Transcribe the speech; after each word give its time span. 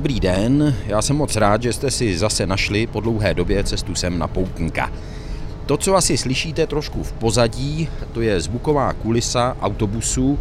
Dobrý 0.00 0.20
den, 0.20 0.76
já 0.86 1.02
jsem 1.02 1.16
moc 1.16 1.36
rád, 1.36 1.62
že 1.62 1.72
jste 1.72 1.90
si 1.90 2.18
zase 2.18 2.46
našli 2.46 2.86
po 2.86 3.00
dlouhé 3.00 3.34
době 3.34 3.64
cestu 3.64 3.94
sem 3.94 4.18
na 4.18 4.28
Poutníka. 4.28 4.92
To, 5.66 5.76
co 5.76 5.96
asi 5.96 6.16
slyšíte 6.16 6.66
trošku 6.66 7.02
v 7.02 7.12
pozadí, 7.12 7.88
to 8.12 8.20
je 8.20 8.40
zvuková 8.40 8.92
kulisa 8.92 9.56
autobusu 9.60 10.38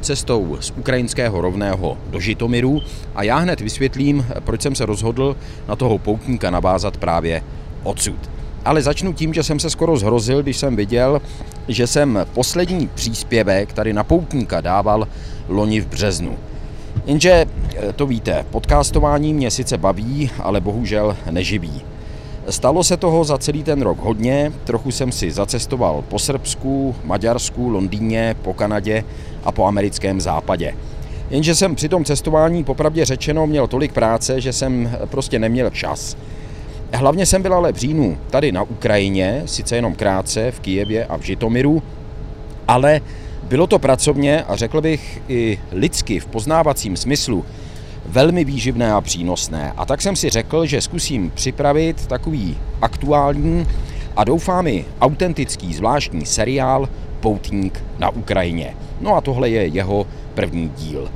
cestou 0.00 0.56
z 0.60 0.70
ukrajinského 0.70 1.40
rovného 1.40 1.98
do 2.10 2.20
Žitomiru 2.20 2.80
a 3.14 3.22
já 3.22 3.36
hned 3.36 3.60
vysvětlím, 3.60 4.26
proč 4.40 4.62
jsem 4.62 4.74
se 4.74 4.86
rozhodl 4.86 5.36
na 5.68 5.76
toho 5.76 5.98
poutníka 5.98 6.50
navázat 6.50 6.96
právě 6.96 7.42
odsud. 7.82 8.30
Ale 8.64 8.82
začnu 8.82 9.12
tím, 9.12 9.34
že 9.34 9.42
jsem 9.42 9.60
se 9.60 9.70
skoro 9.70 9.96
zhrozil, 9.96 10.42
když 10.42 10.56
jsem 10.56 10.76
viděl, 10.76 11.22
že 11.68 11.86
jsem 11.86 12.26
poslední 12.34 12.88
příspěvek 12.94 13.72
tady 13.72 13.92
na 13.92 14.04
poutníka 14.04 14.60
dával 14.60 15.08
loni 15.48 15.80
v 15.80 15.86
březnu. 15.86 16.38
Jenže 17.04 17.46
eh, 17.76 17.92
to 17.92 18.06
víte, 18.06 18.46
podcastování 18.50 19.34
mě 19.34 19.50
sice 19.50 19.78
baví, 19.78 20.30
ale 20.38 20.60
bohužel 20.60 21.16
neživí. 21.30 21.82
Stalo 22.48 22.84
se 22.84 22.96
toho 22.96 23.24
za 23.24 23.38
celý 23.38 23.62
ten 23.62 23.82
rok 23.82 23.98
hodně, 23.98 24.52
trochu 24.64 24.90
jsem 24.90 25.12
si 25.12 25.30
zacestoval 25.30 26.04
po 26.08 26.18
Srbsku, 26.18 26.94
Maďarsku, 27.04 27.68
Londýně, 27.68 28.36
po 28.42 28.54
Kanadě 28.54 29.04
a 29.44 29.52
po 29.52 29.66
americkém 29.66 30.20
západě. 30.20 30.74
Jenže 31.30 31.54
jsem 31.54 31.74
při 31.74 31.88
tom 31.88 32.04
cestování 32.04 32.64
popravdě 32.64 33.04
řečeno 33.04 33.46
měl 33.46 33.66
tolik 33.66 33.92
práce, 33.92 34.40
že 34.40 34.52
jsem 34.52 34.96
prostě 35.10 35.38
neměl 35.38 35.70
čas. 35.70 36.16
Hlavně 36.92 37.26
jsem 37.26 37.42
byl 37.42 37.54
ale 37.54 37.72
v 37.72 37.76
říjnu 37.76 38.18
tady 38.30 38.52
na 38.52 38.62
Ukrajině, 38.62 39.42
sice 39.46 39.76
jenom 39.76 39.94
krátce, 39.94 40.50
v 40.50 40.60
Kijevě 40.60 41.06
a 41.06 41.16
v 41.16 41.22
Žitomiru, 41.22 41.82
ale 42.68 43.00
bylo 43.52 43.66
to 43.66 43.78
pracovně 43.78 44.42
a 44.42 44.56
řekl 44.56 44.80
bych 44.80 45.22
i 45.28 45.58
lidsky 45.72 46.20
v 46.20 46.26
poznávacím 46.26 46.96
smyslu 46.96 47.44
velmi 48.06 48.44
výživné 48.44 48.92
a 48.92 49.00
přínosné. 49.00 49.72
A 49.76 49.86
tak 49.86 50.02
jsem 50.02 50.16
si 50.16 50.30
řekl, 50.30 50.66
že 50.66 50.80
zkusím 50.80 51.30
připravit 51.34 52.06
takový 52.06 52.56
aktuální 52.82 53.66
a 54.16 54.24
doufám 54.24 54.66
i 54.66 54.84
autentický 55.00 55.74
zvláštní 55.74 56.26
seriál 56.26 56.88
Poutník 57.20 57.84
na 57.98 58.10
Ukrajině. 58.10 58.74
No 59.00 59.16
a 59.16 59.20
tohle 59.20 59.48
je 59.50 59.66
jeho 59.66 60.06
první 60.34 60.68
díl. 60.68 61.10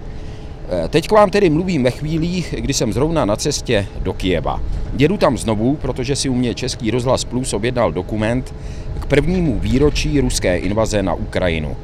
Eh, 0.69 0.89
teď 0.89 1.09
k 1.09 1.13
vám 1.13 1.31
tedy 1.31 1.51
mluvím 1.51 1.83
ve 1.83 1.91
chvílích, 1.91 2.55
kdy 2.59 2.75
jsem 2.75 2.93
zrovna 2.93 3.25
na 3.25 3.37
cestě 3.37 3.87
do 4.03 4.13
Kijeva. 4.13 4.61
Jedu 4.99 5.17
tam 5.17 5.39
znovu, 5.39 5.77
protože 5.77 6.17
si 6.17 6.29
u 6.29 6.35
mě 6.35 6.55
Český 6.55 6.91
rozhlas 6.91 7.25
Plus 7.25 7.53
objednal 7.53 7.93
dokument 7.93 8.55
k 9.01 9.07
prvnímu 9.07 9.59
výročí 9.59 10.21
ruské 10.21 10.59
invaze 10.59 11.03
na 11.03 11.15
Ukrajinu. 11.15 11.77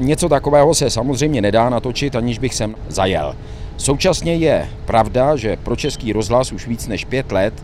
Něco 0.00 0.28
takového 0.28 0.74
se 0.74 0.90
samozřejmě 0.90 1.42
nedá 1.42 1.70
natočit, 1.70 2.16
aniž 2.16 2.38
bych 2.38 2.54
sem 2.54 2.74
zajel. 2.88 3.36
Současně 3.76 4.34
je 4.34 4.68
pravda, 4.84 5.36
že 5.36 5.56
pro 5.56 5.76
Český 5.76 6.12
rozhlas 6.12 6.52
už 6.52 6.66
víc 6.66 6.86
než 6.86 7.04
pět 7.04 7.32
let 7.32 7.54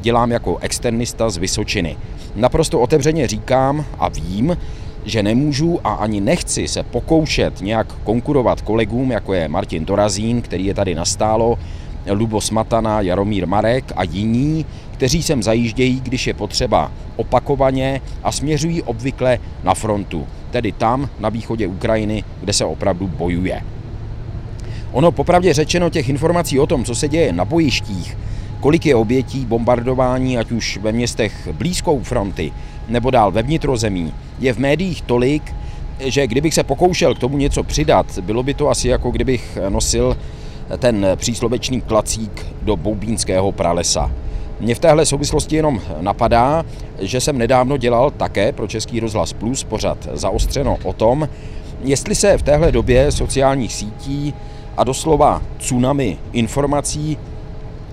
dělám 0.00 0.30
jako 0.30 0.58
externista 0.58 1.30
z 1.30 1.36
Vysočiny. 1.36 1.96
Naprosto 2.34 2.80
otevřeně 2.80 3.26
říkám 3.26 3.84
a 3.98 4.08
vím, 4.08 4.56
že 5.04 5.22
nemůžu 5.22 5.80
a 5.84 5.92
ani 5.92 6.20
nechci 6.20 6.68
se 6.68 6.82
pokoušet 6.82 7.60
nějak 7.60 7.92
konkurovat 8.04 8.60
kolegům, 8.60 9.10
jako 9.10 9.34
je 9.34 9.48
Martin 9.48 9.84
Dorazín, 9.84 10.42
který 10.42 10.64
je 10.64 10.74
tady 10.74 10.94
nastálo, 10.94 11.58
Lubo 12.12 12.40
Smatana, 12.40 13.00
Jaromír 13.00 13.46
Marek 13.46 13.92
a 13.96 14.02
jiní, 14.02 14.66
kteří 14.92 15.22
sem 15.22 15.42
zajíždějí, 15.42 16.00
když 16.00 16.26
je 16.26 16.34
potřeba 16.34 16.92
opakovaně 17.16 18.00
a 18.22 18.32
směřují 18.32 18.82
obvykle 18.82 19.38
na 19.64 19.74
frontu, 19.74 20.26
tedy 20.50 20.72
tam 20.72 21.08
na 21.20 21.28
východě 21.28 21.66
Ukrajiny, 21.66 22.24
kde 22.40 22.52
se 22.52 22.64
opravdu 22.64 23.06
bojuje. 23.06 23.62
Ono 24.92 25.12
popravdě 25.12 25.52
řečeno 25.52 25.90
těch 25.90 26.08
informací 26.08 26.58
o 26.58 26.66
tom, 26.66 26.84
co 26.84 26.94
se 26.94 27.08
děje 27.08 27.32
na 27.32 27.44
bojištích, 27.44 28.18
kolik 28.60 28.86
je 28.86 28.94
obětí 28.94 29.46
bombardování, 29.46 30.38
ať 30.38 30.52
už 30.52 30.78
ve 30.82 30.92
městech 30.92 31.48
blízkou 31.52 32.00
fronty 32.00 32.52
nebo 32.88 33.10
dál 33.10 33.32
ve 33.32 33.42
vnitrozemí, 33.42 34.12
je 34.38 34.52
v 34.52 34.58
médiích 34.58 35.02
tolik, 35.02 35.54
že 36.00 36.26
kdybych 36.26 36.54
se 36.54 36.62
pokoušel 36.62 37.14
k 37.14 37.18
tomu 37.18 37.36
něco 37.36 37.62
přidat, 37.62 38.18
bylo 38.18 38.42
by 38.42 38.54
to 38.54 38.68
asi 38.68 38.88
jako 38.88 39.10
kdybych 39.10 39.58
nosil 39.68 40.16
ten 40.78 41.06
příslovečný 41.16 41.80
klacík 41.80 42.46
do 42.62 42.76
boubínského 42.76 43.52
pralesa. 43.52 44.10
Mě 44.60 44.74
v 44.74 44.78
téhle 44.78 45.06
souvislosti 45.06 45.56
jenom 45.56 45.80
napadá, 46.00 46.64
že 46.98 47.20
jsem 47.20 47.38
nedávno 47.38 47.76
dělal 47.76 48.10
také 48.10 48.52
pro 48.52 48.66
Český 48.66 49.00
rozhlas 49.00 49.32
Plus 49.32 49.64
pořad 49.64 50.08
zaostřeno 50.12 50.76
o 50.84 50.92
tom, 50.92 51.28
jestli 51.82 52.14
se 52.14 52.38
v 52.38 52.42
téhle 52.42 52.72
době 52.72 53.12
sociálních 53.12 53.72
sítí 53.72 54.34
a 54.76 54.84
doslova 54.84 55.42
tsunami 55.58 56.18
informací 56.32 57.18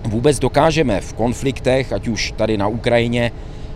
vůbec 0.04 0.38
dokážeme 0.38 1.00
v 1.00 1.12
konfliktech, 1.12 1.92
ať 1.92 2.08
už 2.08 2.32
tady 2.36 2.56
na 2.56 2.66
Ukrajině 2.66 3.32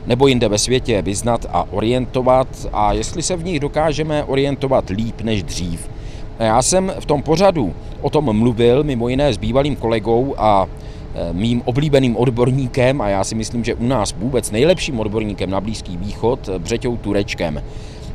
nebo 0.07 0.27
jinde 0.27 0.49
ve 0.49 0.59
světě, 0.59 1.03
vyznat 1.03 1.47
a 1.53 1.65
orientovat 1.71 2.49
a 2.73 2.93
jestli 2.93 3.23
se 3.23 3.37
v 3.37 3.45
nich 3.45 3.61
dokážeme 3.61 4.25
orientovat 4.25 4.91
líp 4.91 5.21
než 5.21 5.43
dřív. 5.43 5.89
Já 6.38 6.62
jsem 6.62 6.93
v 7.00 7.06
tom 7.06 7.22
pořadu 7.22 7.75
o 8.00 8.10
tom 8.10 8.38
mluvil 8.38 8.84
mimo 8.84 9.09
jiné 9.09 9.32
s 9.32 9.37
bývalým 9.37 9.76
kolegou 9.76 10.34
a 10.38 10.66
e, 10.66 11.32
mým 11.32 11.62
oblíbeným 11.65 12.16
odborníkem 12.16 13.00
a 13.00 13.09
já 13.09 13.25
si 13.25 13.34
myslím, 13.34 13.65
že 13.65 13.75
u 13.75 13.87
nás 13.87 14.15
vůbec 14.19 14.50
nejlepším 14.50 15.00
odborníkem 15.00 15.50
na 15.50 15.60
Blízký 15.60 15.97
východ, 15.97 16.49
Břeťou 16.59 16.97
Turečkem. 16.97 17.62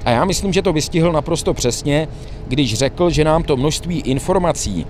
A 0.05 0.09
já 0.09 0.25
myslím, 0.25 0.53
že 0.53 0.61
to 0.61 0.73
vystihl 0.73 1.11
naprosto 1.11 1.53
přesně, 1.53 2.07
když 2.47 2.73
řekl, 2.73 3.09
že 3.09 3.23
nám 3.23 3.43
to 3.43 3.57
množství 3.57 3.99
informací 3.99 4.85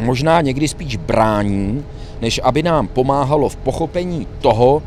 možná 0.00 0.40
někdy 0.40 0.68
spíš 0.68 0.96
brání, 0.96 1.84
než 2.20 2.40
aby 2.44 2.62
nám 2.62 2.88
pomáhalo 2.88 3.48
v 3.48 3.56
pochopení 3.56 4.26
toho, 4.40 4.82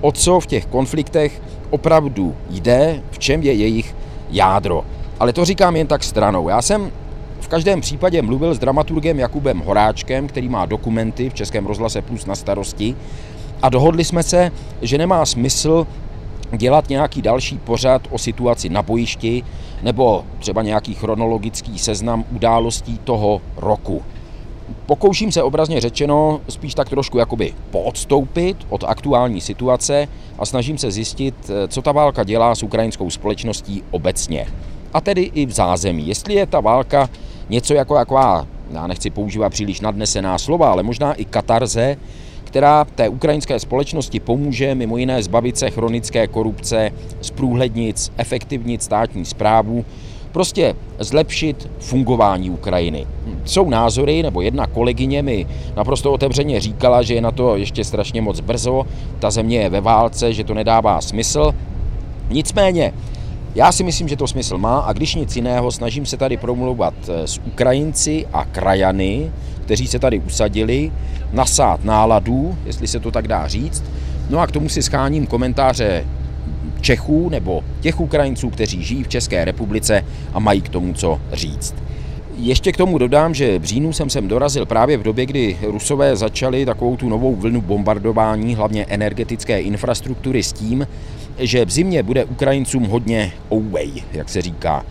o 0.00 0.12
co 0.12 0.40
v 0.40 0.46
těch 0.46 0.66
konfliktech 0.66 1.42
opravdu 1.70 2.34
jde, 2.50 3.02
v 3.10 3.18
čem 3.18 3.42
je 3.42 3.52
jejich 3.52 3.96
jádro. 4.30 4.84
Ale 5.20 5.32
to 5.32 5.44
říkám 5.44 5.76
jen 5.76 5.86
tak 5.86 6.04
stranou. 6.04 6.48
Já 6.48 6.62
jsem 6.62 6.90
v 7.40 7.48
každém 7.48 7.80
případě 7.80 8.22
mluvil 8.22 8.54
s 8.54 8.58
dramaturgem 8.58 9.18
Jakubem 9.18 9.58
Horáčkem, 9.58 10.28
který 10.28 10.48
má 10.48 10.66
dokumenty 10.66 11.30
v 11.30 11.34
Českém 11.34 11.66
rozhlase 11.66 12.02
Plus 12.02 12.26
na 12.26 12.34
starosti 12.34 12.96
a 13.62 13.68
dohodli 13.68 14.04
jsme 14.04 14.22
se, 14.22 14.50
že 14.82 14.98
nemá 14.98 15.26
smysl 15.26 15.86
dělat 16.56 16.88
nějaký 16.88 17.22
další 17.22 17.58
pořad 17.58 18.02
o 18.10 18.18
situaci 18.18 18.68
na 18.68 18.82
bojišti 18.82 19.42
nebo 19.82 20.24
třeba 20.38 20.62
nějaký 20.62 20.94
chronologický 20.94 21.78
seznam 21.78 22.24
událostí 22.32 22.98
toho 22.98 23.40
roku. 23.56 24.02
Pokouším 24.86 25.32
se 25.32 25.42
obrazně 25.42 25.80
řečeno 25.80 26.40
spíš 26.48 26.74
tak 26.74 26.88
trošku 26.88 27.18
jakoby 27.18 27.54
poodstoupit 27.70 28.56
od 28.68 28.84
aktuální 28.84 29.40
situace 29.40 30.08
a 30.38 30.46
snažím 30.46 30.78
se 30.78 30.90
zjistit, 30.90 31.50
co 31.68 31.82
ta 31.82 31.92
válka 31.92 32.24
dělá 32.24 32.54
s 32.54 32.62
ukrajinskou 32.62 33.10
společností 33.10 33.82
obecně. 33.90 34.46
A 34.92 35.00
tedy 35.00 35.22
i 35.22 35.46
v 35.46 35.50
zázemí. 35.50 36.08
Jestli 36.08 36.34
je 36.34 36.46
ta 36.46 36.60
válka 36.60 37.10
něco 37.48 37.74
jako 37.74 37.94
taková, 37.94 38.46
já 38.70 38.86
nechci 38.86 39.10
používat 39.10 39.50
příliš 39.50 39.80
nadnesená 39.80 40.38
slova, 40.38 40.70
ale 40.70 40.82
možná 40.82 41.12
i 41.12 41.24
katarze, 41.24 41.96
která 42.44 42.84
té 42.84 43.08
ukrajinské 43.08 43.58
společnosti 43.58 44.20
pomůže 44.20 44.74
mimo 44.74 44.96
jiné 44.96 45.22
zbavit 45.22 45.58
se 45.58 45.70
chronické 45.70 46.26
korupce, 46.26 46.90
zprůhlednit, 47.20 48.12
efektivnit 48.16 48.82
státní 48.82 49.24
zprávu, 49.24 49.84
prostě 50.32 50.74
zlepšit 50.98 51.70
fungování 51.78 52.50
Ukrajiny. 52.50 53.06
Jsou 53.44 53.70
názory, 53.70 54.22
nebo 54.22 54.40
jedna 54.40 54.66
kolegyně 54.66 55.22
mi 55.22 55.46
naprosto 55.76 56.12
otevřeně 56.12 56.60
říkala, 56.60 57.02
že 57.02 57.14
je 57.14 57.20
na 57.20 57.30
to 57.30 57.56
ještě 57.56 57.84
strašně 57.84 58.22
moc 58.22 58.40
brzo, 58.40 58.86
ta 59.18 59.30
země 59.30 59.58
je 59.58 59.68
ve 59.68 59.80
válce, 59.80 60.32
že 60.32 60.44
to 60.44 60.54
nedává 60.54 61.00
smysl. 61.00 61.54
Nicméně, 62.30 62.92
já 63.54 63.72
si 63.72 63.84
myslím, 63.84 64.08
že 64.08 64.16
to 64.16 64.26
smysl 64.26 64.58
má 64.58 64.78
a 64.78 64.92
když 64.92 65.14
nic 65.14 65.36
jiného, 65.36 65.70
snažím 65.70 66.06
se 66.06 66.16
tady 66.16 66.36
promluvat 66.36 66.94
eh, 67.08 67.26
s 67.26 67.38
Ukrajinci 67.46 68.26
a 68.32 68.44
krajany, 68.44 69.32
kteří 69.64 69.86
se 69.86 69.98
tady 69.98 70.18
usadili, 70.18 70.92
nasát 71.32 71.84
náladu, 71.84 72.58
jestli 72.66 72.88
se 72.88 73.00
to 73.00 73.10
tak 73.10 73.28
dá 73.28 73.48
říct. 73.48 73.84
No 74.30 74.38
a 74.38 74.46
k 74.46 74.52
tomu 74.52 74.68
si 74.68 74.82
scháním 74.82 75.26
komentáře 75.26 76.04
Čechů 76.80 77.28
nebo 77.28 77.64
těch 77.80 78.00
Ukrajinců, 78.00 78.50
kteří 78.50 78.82
žijí 78.82 79.04
v 79.04 79.08
České 79.08 79.44
republice 79.44 80.04
a 80.32 80.38
mají 80.38 80.60
k 80.60 80.68
tomu 80.68 80.94
co 80.94 81.20
říct. 81.32 81.74
Ještě 82.36 82.72
k 82.72 82.76
tomu 82.76 82.98
dodám, 82.98 83.34
že 83.34 83.58
v 83.58 83.64
říjnu 83.64 83.92
jsem 83.92 84.10
sem 84.10 84.28
dorazil 84.28 84.66
právě 84.66 84.96
v 84.96 85.02
době, 85.02 85.26
kdy 85.26 85.58
Rusové 85.62 86.16
začali 86.16 86.66
takovou 86.66 86.96
tu 86.96 87.08
novou 87.08 87.36
vlnu 87.36 87.60
bombardování, 87.60 88.54
hlavně 88.54 88.86
energetické 88.88 89.60
infrastruktury 89.60 90.42
s 90.42 90.52
tím, 90.52 90.86
že 91.40 91.64
v 91.64 91.70
zimě 91.70 92.02
bude 92.02 92.24
Ukrajincům 92.24 92.84
hodně 92.84 93.32
away, 93.50 93.90
jak 94.12 94.28
se 94.28 94.42
říká. 94.42 94.84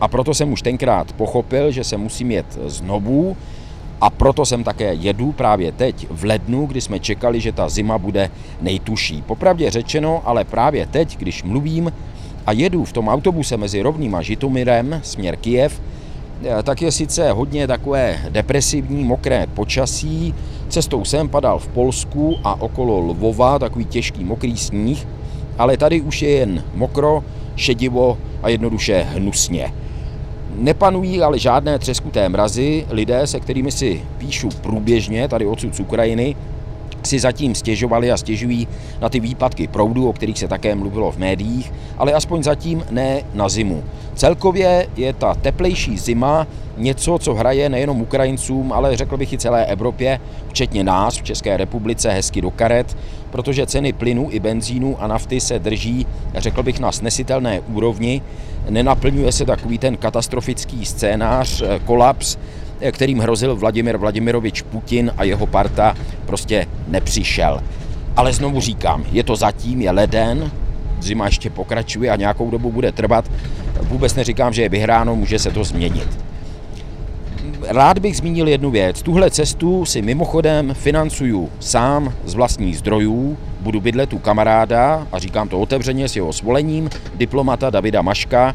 A 0.00 0.08
proto 0.08 0.34
jsem 0.34 0.52
už 0.52 0.62
tenkrát 0.62 1.12
pochopil, 1.12 1.70
že 1.70 1.84
se 1.84 1.96
musím 1.96 2.30
jet 2.30 2.46
znovu 2.66 3.36
a 4.00 4.10
proto 4.10 4.46
jsem 4.46 4.64
také 4.64 4.94
jedu 4.94 5.32
právě 5.32 5.72
teď 5.72 6.06
v 6.10 6.24
lednu, 6.24 6.66
kdy 6.66 6.80
jsme 6.80 7.00
čekali, 7.00 7.40
že 7.40 7.52
ta 7.52 7.68
zima 7.68 7.98
bude 7.98 8.30
nejtuší. 8.60 9.22
Popravdě 9.22 9.70
řečeno, 9.70 10.22
ale 10.24 10.44
právě 10.44 10.86
teď, 10.86 11.16
když 11.18 11.42
mluvím 11.42 11.92
a 12.46 12.52
jedu 12.52 12.84
v 12.84 12.92
tom 12.92 13.08
autobuse 13.08 13.56
mezi 13.56 13.82
Rovným 13.82 14.14
a 14.14 14.22
Žitomirem 14.22 15.00
směr 15.02 15.36
Kijev, 15.36 15.80
tak 16.62 16.82
je 16.82 16.92
sice 16.92 17.32
hodně 17.32 17.66
takové 17.66 18.18
depresivní, 18.28 19.04
mokré 19.04 19.46
počasí. 19.46 20.34
Cestou 20.68 21.04
sem 21.04 21.28
padal 21.28 21.58
v 21.58 21.68
Polsku 21.68 22.36
a 22.44 22.60
okolo 22.60 23.00
Lvova 23.00 23.58
takový 23.58 23.84
těžký 23.84 24.24
mokrý 24.24 24.56
sníh, 24.56 25.06
ale 25.58 25.76
tady 25.76 26.00
už 26.00 26.22
je 26.22 26.30
jen 26.30 26.64
mokro, 26.74 27.24
šedivo 27.56 28.18
a 28.42 28.48
jednoduše 28.48 29.06
hnusně. 29.10 29.72
Nepanují 30.54 31.22
ale 31.22 31.38
žádné 31.38 31.78
třeskuté 31.78 32.28
mrazy, 32.28 32.86
lidé, 32.90 33.26
se 33.26 33.40
kterými 33.40 33.72
si 33.72 34.02
píšu 34.18 34.48
průběžně, 34.62 35.28
tady 35.28 35.46
odsud 35.46 35.74
z 35.74 35.80
Ukrajiny, 35.80 36.36
si 37.06 37.18
zatím 37.18 37.54
stěžovali 37.54 38.12
a 38.12 38.16
stěžují 38.16 38.68
na 39.00 39.08
ty 39.08 39.20
výpadky 39.20 39.66
proudu, 39.66 40.08
o 40.08 40.12
kterých 40.12 40.38
se 40.38 40.48
také 40.48 40.74
mluvilo 40.74 41.12
v 41.12 41.18
médiích, 41.18 41.72
ale 41.98 42.12
aspoň 42.12 42.42
zatím 42.42 42.84
ne 42.90 43.22
na 43.34 43.48
zimu. 43.48 43.84
Celkově 44.14 44.86
je 44.96 45.12
ta 45.12 45.34
teplejší 45.34 45.98
zima 45.98 46.46
něco, 46.76 47.18
co 47.18 47.34
hraje 47.34 47.68
nejenom 47.68 48.00
Ukrajincům, 48.00 48.72
ale 48.72 48.96
řekl 48.96 49.16
bych 49.16 49.32
i 49.32 49.38
celé 49.38 49.66
Evropě, 49.66 50.20
včetně 50.48 50.84
nás 50.84 51.16
v 51.16 51.22
České 51.22 51.56
republice, 51.56 52.10
hezky 52.10 52.40
do 52.40 52.50
karet, 52.50 52.96
protože 53.30 53.66
ceny 53.66 53.92
plynu 53.92 54.28
i 54.30 54.40
benzínu 54.40 55.02
a 55.02 55.06
nafty 55.06 55.40
se 55.40 55.58
drží, 55.58 56.06
řekl 56.34 56.62
bych, 56.62 56.80
na 56.80 56.92
snesitelné 56.92 57.60
úrovni. 57.60 58.22
Nenaplňuje 58.70 59.32
se 59.32 59.44
takový 59.44 59.78
ten 59.78 59.96
katastrofický 59.96 60.84
scénář, 60.86 61.62
eh, 61.62 61.80
kolaps, 61.84 62.36
eh, 62.80 62.92
kterým 62.92 63.18
hrozil 63.18 63.56
Vladimir 63.56 63.96
Vladimirovič 63.96 64.62
Putin 64.62 65.12
a 65.16 65.24
jeho 65.24 65.46
parta, 65.46 65.96
prostě 66.24 66.66
nepřišel. 66.88 67.60
Ale 68.16 68.32
znovu 68.32 68.60
říkám, 68.60 69.04
je 69.12 69.24
to 69.24 69.36
zatím, 69.36 69.82
je 69.82 69.90
leden, 69.90 70.50
zima 71.00 71.26
ještě 71.26 71.50
pokračuje 71.50 72.10
a 72.10 72.16
nějakou 72.16 72.50
dobu 72.50 72.72
bude 72.72 72.92
trvat. 72.92 73.30
Vůbec 73.82 74.14
neříkám, 74.14 74.52
že 74.52 74.62
je 74.62 74.68
vyhráno, 74.68 75.16
může 75.16 75.38
se 75.38 75.50
to 75.50 75.64
změnit. 75.64 76.08
Rád 77.68 77.98
bych 77.98 78.16
zmínil 78.16 78.48
jednu 78.48 78.70
věc. 78.70 79.02
Tuhle 79.02 79.30
cestu 79.30 79.84
si 79.84 80.02
mimochodem 80.02 80.74
financuju 80.74 81.50
sám 81.60 82.12
z 82.24 82.34
vlastních 82.34 82.78
zdrojů. 82.78 83.36
Budu 83.60 83.80
bydlet 83.80 84.12
u 84.12 84.18
kamaráda, 84.18 85.06
a 85.12 85.18
říkám 85.18 85.48
to 85.48 85.60
otevřeně 85.60 86.08
s 86.08 86.16
jeho 86.16 86.32
svolením, 86.32 86.90
diplomata 87.14 87.70
Davida 87.70 88.02
Maška. 88.02 88.54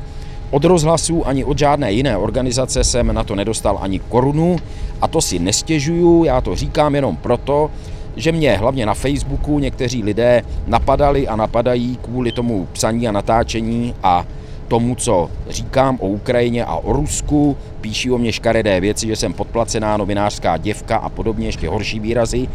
Od 0.52 0.64
rozhlasu 0.66 1.28
ani 1.28 1.46
od 1.46 1.58
žádné 1.58 1.92
jiné 1.92 2.18
organizace 2.18 2.84
jsem 2.84 3.14
na 3.14 3.24
to 3.24 3.36
nedostal 3.36 3.78
ani 3.82 4.00
korunu 4.00 4.58
a 5.02 5.08
to 5.08 5.22
si 5.22 5.40
nestěžuju, 5.40 6.24
já 6.24 6.42
to 6.42 6.56
říkám 6.56 6.96
jenom 6.96 7.16
proto, 7.16 7.72
že 8.16 8.32
mě 8.32 8.58
hlavně 8.58 8.86
na 8.86 8.94
Facebooku 8.94 9.60
někteří 9.60 10.04
lidé 10.04 10.42
napadali 10.68 11.28
a 11.28 11.36
napadají 11.36 11.98
kvůli 12.02 12.32
tomu 12.32 12.68
psaní 12.74 13.08
a 13.08 13.12
natáčení 13.12 13.94
a 14.04 14.26
tomu, 14.68 14.96
co 14.96 15.30
říkám 15.50 15.98
o 16.02 16.08
Ukrajině 16.08 16.66
a 16.66 16.76
o 16.76 16.94
Rusku, 16.94 17.58
píší 17.82 18.12
o 18.12 18.18
mě 18.18 18.32
škaredé 18.32 18.82
věci, 18.82 19.08
že 19.08 19.16
jsem 19.16 19.34
podplacená 19.34 19.98
novinářská 19.98 20.58
děvka 20.58 20.98
a 20.98 21.10
podobně, 21.10 21.48
ještě 21.48 21.70
horší 21.70 22.00
výrazy. 22.00 22.48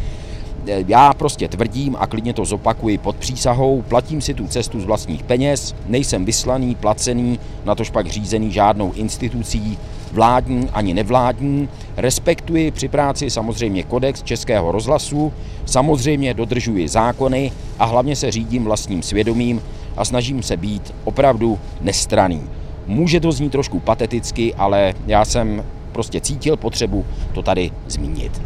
Já 0.66 1.14
prostě 1.14 1.48
tvrdím 1.48 1.96
a 1.98 2.06
klidně 2.06 2.32
to 2.32 2.44
zopakuji 2.44 2.98
pod 2.98 3.16
přísahou, 3.16 3.82
platím 3.82 4.20
si 4.20 4.34
tu 4.34 4.46
cestu 4.46 4.80
z 4.80 4.84
vlastních 4.84 5.22
peněz, 5.22 5.74
nejsem 5.86 6.24
vyslaný, 6.24 6.74
placený, 6.74 7.38
na 7.64 7.74
tož 7.74 7.90
pak 7.90 8.06
řízený 8.06 8.52
žádnou 8.52 8.92
institucí, 8.92 9.78
vládní 10.12 10.68
ani 10.72 10.94
nevládní. 10.94 11.68
Respektuji 11.96 12.70
při 12.70 12.88
práci 12.88 13.30
samozřejmě 13.30 13.82
kodex 13.82 14.22
Českého 14.22 14.72
rozhlasu, 14.72 15.32
samozřejmě 15.64 16.34
dodržuji 16.34 16.88
zákony 16.88 17.52
a 17.78 17.84
hlavně 17.84 18.16
se 18.16 18.30
řídím 18.30 18.64
vlastním 18.64 19.02
svědomím 19.02 19.62
a 19.96 20.04
snažím 20.04 20.42
se 20.42 20.56
být 20.56 20.94
opravdu 21.04 21.58
nestraný. 21.80 22.42
Může 22.86 23.20
to 23.20 23.32
znít 23.32 23.52
trošku 23.52 23.80
pateticky, 23.80 24.54
ale 24.54 24.94
já 25.06 25.24
jsem 25.24 25.64
prostě 25.92 26.20
cítil 26.20 26.56
potřebu 26.56 27.04
to 27.32 27.42
tady 27.42 27.70
zmínit. 27.88 28.42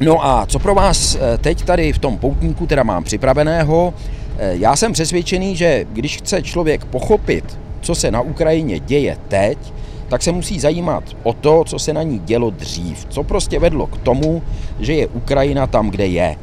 No 0.00 0.26
a 0.26 0.46
co 0.46 0.58
pro 0.58 0.74
vás 0.74 1.14
eh, 1.20 1.38
teď 1.38 1.62
tady 1.64 1.92
v 1.92 1.98
tom 1.98 2.18
poutníku 2.18 2.66
teda 2.66 2.82
mám 2.82 3.04
připraveného? 3.04 3.94
Eh, 4.38 4.50
já 4.56 4.76
jsem 4.76 4.92
přesvědčený, 4.92 5.56
že 5.56 5.86
když 5.92 6.16
chce 6.16 6.42
člověk 6.42 6.84
pochopit, 6.84 7.58
co 7.80 7.94
se 7.94 8.10
na 8.10 8.20
Ukrajině 8.20 8.78
děje 8.80 9.16
teď, 9.28 9.58
tak 10.08 10.22
se 10.22 10.32
musí 10.32 10.60
zajímat 10.60 11.04
o 11.22 11.32
to, 11.32 11.64
co 11.66 11.78
se 11.78 11.92
na 11.92 12.02
ní 12.02 12.18
dělo 12.18 12.50
dřív. 12.50 13.06
Co 13.08 13.22
prostě 13.22 13.58
vedlo 13.58 13.86
k 13.86 13.98
tomu, 13.98 14.42
že 14.80 14.94
je 14.94 15.06
Ukrajina 15.06 15.66
tam, 15.66 15.90
kde 15.90 16.06
je. 16.06 16.36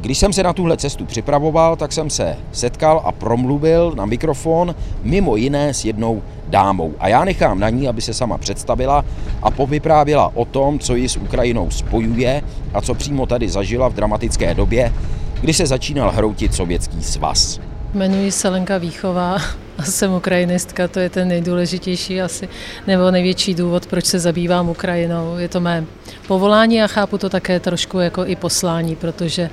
Když 0.00 0.18
jsem 0.18 0.32
se 0.32 0.42
na 0.42 0.52
tuhle 0.52 0.76
cestu 0.76 1.04
připravoval, 1.04 1.76
tak 1.76 1.92
jsem 1.92 2.10
se 2.10 2.36
setkal 2.52 3.02
a 3.04 3.12
promluvil 3.12 3.92
na 3.96 4.06
mikrofon 4.06 4.74
mimo 5.02 5.36
jiné 5.36 5.74
s 5.74 5.84
jednou 5.84 6.22
dámou. 6.48 6.94
A 6.98 7.08
já 7.08 7.24
nechám 7.24 7.60
na 7.60 7.70
ní, 7.70 7.88
aby 7.88 8.02
se 8.02 8.14
sama 8.14 8.38
představila 8.38 9.04
a 9.42 9.50
povyprávěla 9.50 10.32
o 10.34 10.44
tom, 10.44 10.78
co 10.78 10.94
ji 10.94 11.08
s 11.08 11.16
Ukrajinou 11.16 11.70
spojuje 11.70 12.42
a 12.74 12.80
co 12.80 12.94
přímo 12.94 13.26
tady 13.26 13.48
zažila 13.48 13.88
v 13.88 13.94
dramatické 13.94 14.54
době, 14.54 14.92
kdy 15.40 15.52
se 15.52 15.66
začínal 15.66 16.10
hroutit 16.10 16.54
sovětský 16.54 17.02
svaz. 17.02 17.60
Jmenuji 17.94 18.32
se 18.32 18.48
Lenka 18.48 18.78
Výchová 18.78 19.36
a 19.78 19.82
jsem 19.82 20.12
ukrajinistka, 20.12 20.88
to 20.88 21.00
je 21.00 21.10
ten 21.10 21.28
nejdůležitější 21.28 22.20
asi, 22.20 22.48
nebo 22.86 23.10
největší 23.10 23.54
důvod, 23.54 23.86
proč 23.86 24.04
se 24.04 24.18
zabývám 24.18 24.68
Ukrajinou. 24.68 25.36
Je 25.38 25.48
to 25.48 25.60
mé 25.60 25.84
povolání 26.26 26.82
a 26.82 26.86
chápu 26.86 27.18
to 27.18 27.28
také 27.28 27.60
trošku 27.60 27.98
jako 27.98 28.26
i 28.26 28.36
poslání, 28.36 28.96
protože 28.96 29.50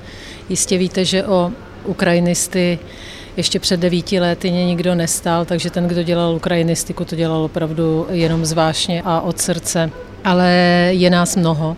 jistě 0.48 0.78
víte, 0.78 1.04
že 1.04 1.24
o 1.24 1.52
ukrajinisty 1.84 2.78
ještě 3.36 3.60
před 3.60 3.80
devíti 3.80 4.20
lety 4.20 4.50
nikdo 4.50 4.94
nestál, 4.94 5.44
takže 5.44 5.70
ten, 5.70 5.88
kdo 5.88 6.02
dělal 6.02 6.34
ukrajinistiku, 6.34 7.04
to 7.04 7.16
dělal 7.16 7.42
opravdu 7.42 8.06
jenom 8.10 8.46
zvážně 8.46 9.02
a 9.04 9.20
od 9.20 9.40
srdce. 9.40 9.90
Ale 10.24 10.50
je 10.90 11.10
nás 11.10 11.36
mnoho 11.36 11.76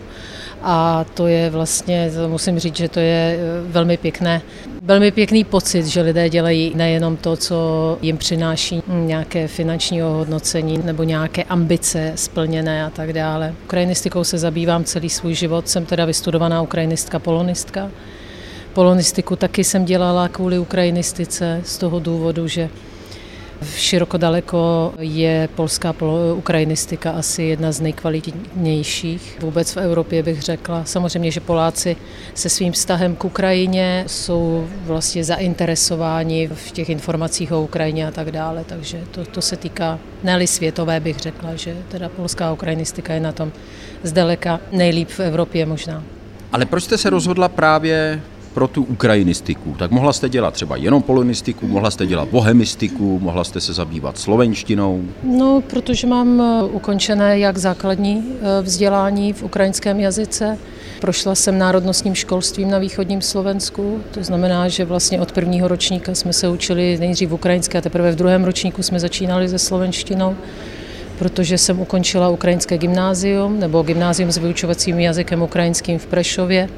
a 0.61 1.05
to 1.13 1.27
je 1.27 1.49
vlastně, 1.49 2.11
to 2.15 2.29
musím 2.29 2.59
říct, 2.59 2.75
že 2.75 2.89
to 2.89 2.99
je 2.99 3.39
eh, 3.39 3.71
velmi 3.71 3.97
pěkné. 3.97 4.41
Velmi 4.81 5.11
pěkný 5.11 5.43
pocit, 5.43 5.85
že 5.85 6.01
lidé 6.01 6.29
dělají 6.29 6.73
nejenom 6.75 7.17
to, 7.17 7.37
co 7.37 7.97
jim 8.01 8.17
přináší 8.17 8.83
nějaké 8.87 9.47
finanční 9.47 10.03
ohodnocení 10.03 10.77
nebo 10.77 11.03
nějaké 11.03 11.43
ambice 11.43 12.11
splněné 12.15 12.85
a 12.85 12.89
tak 12.89 13.13
dále. 13.13 13.53
Ukrajinistikou 13.63 14.23
se 14.23 14.37
zabývám 14.37 14.83
celý 14.83 15.09
svůj 15.09 15.33
život, 15.33 15.69
jsem 15.69 15.85
teda 15.85 16.05
vystudovaná 16.05 16.61
ukrajinistka, 16.61 17.19
polonistka. 17.19 17.91
Polonistiku 18.73 19.35
taky 19.35 19.63
jsem 19.63 19.85
dělala 19.85 20.27
kvůli 20.27 20.59
ukrajinistice 20.59 21.61
z 21.65 21.77
toho 21.77 21.99
důvodu, 21.99 22.47
že 22.47 22.69
Široko 23.65 24.17
daleko 24.17 24.93
je 24.99 25.49
polská 25.55 25.95
ukrajinistika 26.35 27.11
asi 27.11 27.43
jedna 27.43 27.71
z 27.71 27.81
nejkvalitnějších 27.81 29.37
vůbec 29.41 29.75
v 29.75 29.77
Evropě, 29.77 30.23
bych 30.23 30.41
řekla. 30.41 30.85
Samozřejmě, 30.85 31.31
že 31.31 31.39
Poláci 31.39 31.95
se 32.33 32.49
svým 32.49 32.73
vztahem 32.73 33.15
k 33.15 33.25
Ukrajině 33.25 34.03
jsou 34.07 34.67
vlastně 34.85 35.23
zainteresováni 35.23 36.47
v 36.47 36.71
těch 36.71 36.89
informacích 36.89 37.51
o 37.51 37.61
Ukrajině 37.61 38.07
a 38.07 38.11
tak 38.11 38.31
dále, 38.31 38.63
takže 38.63 39.03
to, 39.11 39.25
to 39.25 39.41
se 39.41 39.57
týká 39.57 39.99
ne 40.23 40.47
světové, 40.47 40.99
bych 40.99 41.17
řekla, 41.17 41.55
že 41.55 41.77
teda 41.87 42.09
polská 42.09 42.53
ukrajinistika 42.53 43.13
je 43.13 43.19
na 43.19 43.31
tom 43.31 43.51
zdaleka 44.03 44.59
nejlíp 44.71 45.09
v 45.09 45.19
Evropě 45.19 45.65
možná. 45.65 46.03
Ale 46.51 46.65
proč 46.65 46.83
jste 46.83 46.97
se 46.97 47.09
rozhodla 47.09 47.49
právě 47.49 48.21
pro 48.53 48.67
tu 48.67 48.83
ukrajinistiku, 48.83 49.75
tak 49.79 49.91
mohla 49.91 50.13
jste 50.13 50.29
dělat 50.29 50.53
třeba 50.53 50.75
jenom 50.75 51.01
polonistiku, 51.01 51.67
mohla 51.67 51.91
jste 51.91 52.07
dělat 52.07 52.27
bohemistiku, 52.29 53.19
mohla 53.19 53.43
jste 53.43 53.61
se 53.61 53.73
zabývat 53.73 54.17
slovenštinou? 54.17 55.03
No, 55.23 55.63
protože 55.69 56.07
mám 56.07 56.41
eh, 56.41 56.63
ukončené 56.63 57.39
jak 57.39 57.57
základní 57.57 58.23
eh, 58.41 58.61
vzdělání 58.61 59.33
v 59.33 59.43
ukrajinském 59.43 59.99
jazyce, 59.99 60.57
Prošla 60.99 61.35
jsem 61.35 61.57
národnostním 61.57 62.15
školstvím 62.15 62.69
na 62.69 62.79
východním 62.79 63.21
Slovensku, 63.21 63.99
to 64.11 64.23
znamená, 64.23 64.67
že 64.67 64.85
vlastně 64.85 65.21
od 65.21 65.31
prvního 65.31 65.67
ročníka 65.67 66.15
jsme 66.15 66.33
se 66.33 66.49
učili 66.49 66.97
nejdřív 66.99 67.31
ukrajinské 67.31 67.77
a 67.77 67.81
teprve 67.81 68.11
v 68.11 68.15
druhém 68.15 68.43
ročníku 68.43 68.83
jsme 68.83 68.99
začínali 68.99 69.49
se 69.49 69.59
slovenštinou 69.59 70.35
protože 71.19 71.57
jsem 71.57 71.79
ukončila 71.79 72.29
ukrajinské 72.29 72.77
gymnázium 72.77 73.59
nebo 73.59 73.83
gymnázium 73.83 74.31
s 74.31 74.37
vyučovacím 74.37 74.99
jazykem 74.99 75.41
ukrajinským 75.41 75.99
v 75.99 76.05
Prešově 76.05 76.69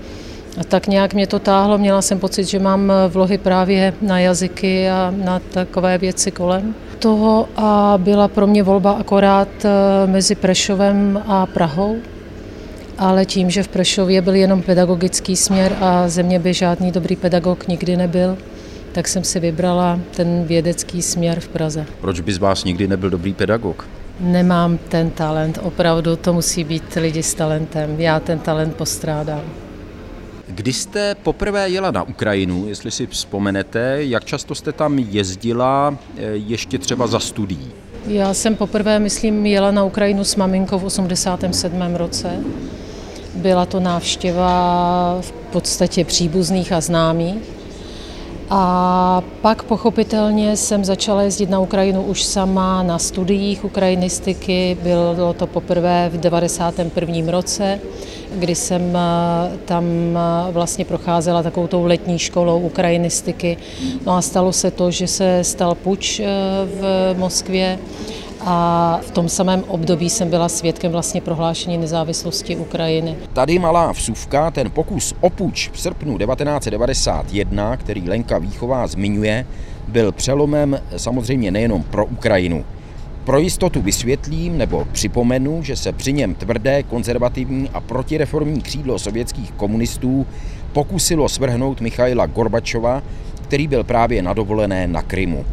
a 0.60 0.64
tak 0.64 0.88
nějak 0.88 1.14
mě 1.14 1.28
to 1.28 1.40
táhlo, 1.40 1.78
měla 1.78 2.02
jsem 2.02 2.20
pocit, 2.20 2.44
že 2.44 2.60
mám 2.60 2.94
vlohy 3.08 3.38
právě 3.38 3.94
na 4.02 4.20
jazyky 4.20 4.90
a 4.90 5.14
na 5.18 5.40
takové 5.40 5.98
věci 5.98 6.32
kolem 6.32 6.76
toho 7.00 7.50
a 7.56 7.94
byla 7.98 8.28
pro 8.28 8.48
mě 8.48 8.64
volba 8.64 8.92
akorát 8.92 9.48
eh, 9.66 10.08
mezi 10.08 10.36
Prešovem 10.36 11.24
a 11.28 11.46
Prahou, 11.46 11.98
ale 12.98 13.26
tím, 13.26 13.50
že 13.50 13.64
v 13.64 13.68
Prešově 13.68 14.22
byl 14.22 14.36
jenom 14.36 14.62
pedagogický 14.62 15.36
směr 15.36 15.78
a 15.82 16.08
ze 16.08 16.24
mě 16.24 16.40
by 16.40 16.54
žádný 16.54 16.92
dobrý 16.92 17.16
pedagog 17.16 17.68
nikdy 17.68 17.98
nebyl, 17.98 18.38
tak 18.92 19.08
jsem 19.08 19.24
si 19.24 19.40
vybrala 19.40 20.00
ten 20.16 20.44
vědecký 20.44 21.02
směr 21.02 21.40
v 21.40 21.48
Praze. 21.48 21.86
Proč 22.02 22.20
by 22.20 22.34
z 22.34 22.38
vás 22.38 22.64
nikdy 22.64 22.88
nebyl 22.88 23.10
dobrý 23.10 23.34
pedagog? 23.34 23.88
Nemám 24.20 24.78
ten 24.78 25.10
talent, 25.10 25.60
opravdu 25.64 26.16
to 26.16 26.34
musí 26.34 26.64
být 26.64 26.96
lidi 26.96 27.24
s 27.24 27.34
talentem. 27.34 28.00
Já 28.00 28.20
ten 28.20 28.40
talent 28.40 28.76
postrádám. 28.76 29.42
Kdy 30.56 30.74
jste 30.74 31.16
poprvé 31.16 31.70
jela 31.70 31.92
na 31.92 32.04
Ukrajinu, 32.04 32.68
jestli 32.68 32.92
si 32.92 33.08
vzpomenete, 33.08 33.98
jak 34.00 34.26
často 34.26 34.56
jste 34.56 34.72
tam 34.72 35.00
jezdila 35.00 35.98
eh, 36.18 36.22
ještě 36.24 36.78
třeba 36.78 37.08
za 37.08 37.20
studií? 37.20 37.72
Já 38.08 38.34
jsem 38.34 38.56
poprvé, 38.56 39.00
myslím, 39.00 39.46
jela 39.46 39.72
na 39.72 39.84
Ukrajinu 39.84 40.24
s 40.24 40.36
maminkou 40.36 40.80
v 40.80 40.86
87. 40.86 41.96
roce. 41.96 42.30
Byla 43.36 43.66
to 43.66 43.80
návštěva 43.80 45.18
v 45.22 45.32
podstatě 45.32 46.06
příbuzných 46.06 46.72
a 46.72 46.82
známých. 46.82 47.61
A 48.54 49.24
pak 49.42 49.64
pochopitelně 49.64 50.58
jsem 50.58 50.86
začala 50.86 51.22
jezdit 51.22 51.50
na 51.50 51.60
Ukrajinu 51.60 52.04
už 52.04 52.24
sama 52.24 52.84
na 52.84 53.00
studiích 53.00 53.66
ukrajinistiky. 53.66 54.78
Bylo 54.84 55.34
to 55.34 55.48
poprvé 55.48 56.10
v 56.14 56.18
91. 56.18 57.32
roce, 57.32 57.80
kdy 58.36 58.56
jsem 58.56 58.96
eh, 58.96 59.58
tam 59.66 59.86
eh, 60.18 60.52
vlastně 60.52 60.86
procházela 60.86 61.44
takovou 61.44 61.68
tou 61.68 61.86
letní 61.86 62.20
školou 62.20 62.60
ukrajinistiky. 62.60 63.58
No 64.06 64.16
a 64.16 64.22
stalo 64.22 64.54
se 64.54 64.72
to, 64.72 64.92
že 64.92 65.08
se 65.08 65.44
stal 65.44 65.76
puč 65.76 66.20
eh, 66.20 66.26
v 66.66 67.16
Moskvě 67.18 67.80
a 68.46 69.00
v 69.04 69.12
tom 69.12 69.30
samém 69.30 69.64
období 69.68 70.10
jsem 70.10 70.30
byla 70.30 70.50
svědkem 70.50 70.92
vlastně 70.92 71.22
prohlášení 71.22 71.78
nezávislosti 71.78 72.56
Ukrajiny. 72.56 73.16
Tady 73.34 73.60
malá 73.60 73.92
vsuvka, 73.92 74.52
ten 74.52 74.72
pokus 74.72 75.14
o 75.22 75.30
puč 75.30 75.70
v 75.74 75.80
srpnu 75.80 76.18
1991, 76.18 77.78
který 77.78 78.10
Lenka 78.10 78.38
Výchová 78.38 78.88
zmiňuje, 78.88 79.46
byl 79.88 80.12
přelomem 80.12 80.80
samozřejmě 80.98 81.52
nejenom 81.52 81.84
pro 81.84 82.06
Ukrajinu. 82.06 82.66
Pro 83.24 83.40
jistotu 83.40 83.82
vysvětlím 83.82 84.58
nebo 84.58 84.88
připomenu, 84.92 85.64
že 85.64 85.76
se 85.76 85.92
při 85.92 86.14
něm 86.14 86.36
tvrdé, 86.36 86.84
konzervativní 86.84 87.70
a 87.74 87.80
protireformní 87.80 88.62
křídlo 88.62 89.00
sovětských 89.00 89.52
komunistů 89.52 90.28
pokusilo 90.74 91.30
svrhnout 91.30 91.82
Michaila 91.82 92.26
Gorbačova, 92.26 93.04
který 93.42 93.68
byl 93.68 93.84
právě 93.84 94.22
na 94.22 94.34
dovolené 94.34 94.88
na 94.88 95.02
Krymu 95.02 95.46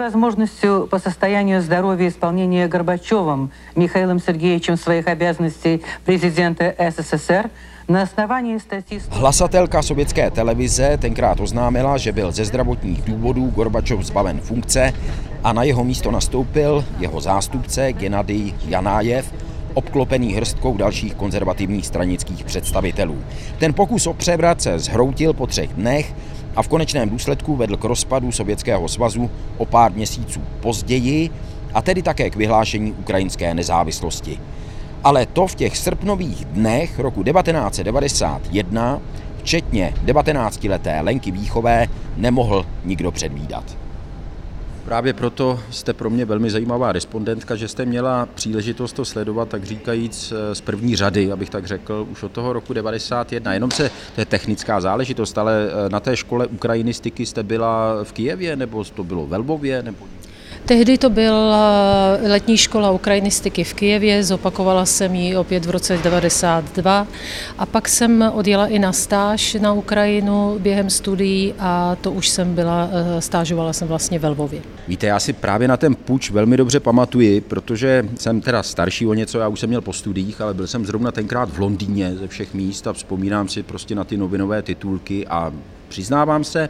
невозможностью 0.00 0.88
по 0.90 0.98
состоянию 0.98 1.62
здоровья 1.62 2.08
исполнения 2.08 2.68
Горбачевым 2.68 3.50
Михаилом 3.76 4.18
Сергеевичем 4.18 4.76
своих 4.76 5.06
обязанностей 5.06 5.82
президента 6.04 6.74
СССР 6.78 7.50
na 7.88 8.02
основании 8.02 8.58
статьи... 8.58 9.00
Hlasatelka 9.10 9.82
sovětské 9.82 10.30
televize 10.30 10.98
tenkrát 10.98 11.40
oznámila, 11.40 11.98
že 11.98 12.12
byl 12.12 12.32
ze 12.32 12.44
zdravotních 12.44 13.02
důvodů 13.02 13.46
Gorbačov 13.46 14.02
zbaven 14.02 14.40
funkce 14.40 14.92
a 15.44 15.52
na 15.52 15.62
jeho 15.62 15.84
místo 15.84 16.10
nastoupil 16.10 16.84
jeho 16.98 17.20
zástupce 17.20 17.92
Gennady 17.92 18.54
Janájev, 18.66 19.32
obklopený 19.74 20.32
hrstkou 20.32 20.76
dalších 20.76 21.14
konzervativních 21.14 21.86
stranických 21.86 22.44
představitelů. 22.44 23.18
Ten 23.58 23.74
pokus 23.74 24.06
o 24.06 24.14
převrat 24.14 24.62
se 24.62 24.78
zhroutil 24.78 25.32
po 25.32 25.46
třech 25.46 25.72
dnech 25.72 26.14
a 26.55 26.63
v 26.63 26.67
konečném 26.67 27.09
důsledku 27.09 27.55
vedl 27.55 27.77
k 27.77 27.83
rozpadu 27.83 28.31
Sovětského 28.31 28.87
svazu 28.87 29.29
o 29.57 29.65
pár 29.65 29.91
měsíců 29.91 30.41
později 30.59 31.29
a 31.73 31.81
tedy 31.81 32.01
také 32.01 32.29
k 32.29 32.35
vyhlášení 32.35 32.91
ukrajinské 32.91 33.53
nezávislosti. 33.53 34.39
Ale 35.03 35.25
to 35.25 35.47
v 35.47 35.55
těch 35.55 35.77
srpnových 35.77 36.45
dnech 36.45 36.99
roku 36.99 37.23
1991, 37.23 39.01
včetně 39.37 39.93
19-leté 40.05 41.01
Lenky 41.01 41.31
Výchové, 41.31 41.87
nemohl 42.17 42.65
nikdo 42.85 43.11
předvídat. 43.11 43.80
Právě 44.85 45.13
proto 45.13 45.59
jste 45.71 45.93
pro 45.93 46.09
mě 46.09 46.25
velmi 46.25 46.49
zajímavá 46.49 46.91
respondentka, 46.91 47.55
že 47.55 47.67
jste 47.67 47.85
měla 47.85 48.25
příležitost 48.25 48.93
to 48.93 49.05
sledovat, 49.05 49.49
tak 49.49 49.63
říkajíc, 49.63 50.33
eh, 50.35 50.55
z 50.55 50.61
první 50.61 50.95
řady, 50.95 51.31
abych 51.31 51.49
tak 51.49 51.65
řekl, 51.65 52.07
už 52.11 52.23
od 52.23 52.31
toho 52.31 52.53
roku 52.53 52.73
91. 52.73 53.53
Jenom 53.53 53.71
se, 53.71 53.91
to 54.15 54.21
je 54.21 54.25
technická 54.25 54.81
záležitost, 54.81 55.37
ale 55.37 55.69
eh, 55.69 55.89
na 55.89 55.99
té 55.99 56.17
škole 56.17 56.47
ukrajinistiky 56.47 57.25
jste 57.25 57.43
byla 57.43 58.03
v 58.03 58.11
Kijevě, 58.11 58.55
nebo 58.55 58.83
to 58.83 59.03
bylo 59.03 59.27
ve 59.27 59.37
Lvově, 59.37 59.83
nebo 59.83 60.05
Tehdy 60.71 60.97
to 60.97 61.09
byla 61.09 62.17
letní 62.27 62.57
škola 62.57 62.91
ukrajinistiky 62.91 63.63
v 63.63 63.73
Kijevě, 63.73 64.23
zopakovala 64.23 64.85
jsem 64.85 65.15
ji 65.15 65.37
opět 65.37 65.65
v 65.65 65.69
roce 65.69 65.97
92 65.97 67.07
a 67.57 67.65
pak 67.65 67.89
jsem 67.89 68.31
odjela 68.33 68.67
i 68.67 68.79
na 68.79 68.93
stáž 68.93 69.53
na 69.53 69.73
Ukrajinu 69.73 70.59
během 70.59 70.89
studií 70.89 71.53
a 71.59 71.97
to 72.01 72.11
už 72.11 72.29
jsem 72.29 72.55
byla, 72.55 72.89
eh, 72.91 73.21
stážovala 73.21 73.73
jsem 73.73 73.87
vlastně 73.87 74.19
ve 74.19 74.27
Lvově. 74.27 74.61
Víte, 74.87 75.07
já 75.07 75.19
si 75.19 75.33
právě 75.33 75.67
na 75.67 75.77
ten 75.77 75.95
puč 75.95 76.31
velmi 76.31 76.57
dobře 76.57 76.79
pamatuji, 76.79 77.41
protože 77.41 78.05
jsem 78.15 78.41
teda 78.41 78.63
starší 78.63 79.07
o 79.07 79.13
něco, 79.13 79.39
já 79.39 79.47
už 79.47 79.59
jsem 79.59 79.69
měl 79.69 79.81
po 79.81 79.93
studiích, 79.93 80.41
ale 80.41 80.53
byl 80.53 80.67
jsem 80.67 80.85
zrovna 80.85 81.11
tenkrát 81.11 81.49
v 81.49 81.59
Londýně 81.59 82.15
ze 82.15 82.27
všech 82.27 82.53
míst 82.53 82.87
a 82.87 82.93
vzpomínám 82.93 83.47
si 83.47 83.63
prostě 83.63 83.95
na 83.95 84.03
ty 84.03 84.17
novinové 84.17 84.61
titulky 84.61 85.27
a 85.27 85.53
přiznávám 85.91 86.43
se, 86.43 86.69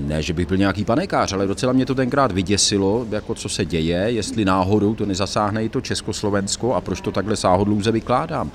ne, 0.00 0.22
že 0.22 0.32
bych 0.32 0.46
byl 0.46 0.56
nějaký 0.56 0.84
panekář, 0.84 1.32
ale 1.32 1.46
docela 1.46 1.72
mě 1.72 1.86
to 1.86 1.94
tenkrát 1.94 2.32
vyděsilo, 2.32 3.06
jako 3.10 3.34
co 3.34 3.48
se 3.48 3.64
děje, 3.64 3.98
jestli 3.98 4.44
náhodou 4.44 4.94
to 4.94 5.06
nezasáhne 5.06 5.64
i 5.64 5.68
to 5.68 5.80
Československo 5.80 6.74
a 6.74 6.80
proč 6.80 7.00
to 7.00 7.12
takhle 7.12 7.36
sáhodlouze 7.36 7.92
vykládám. 7.92 8.50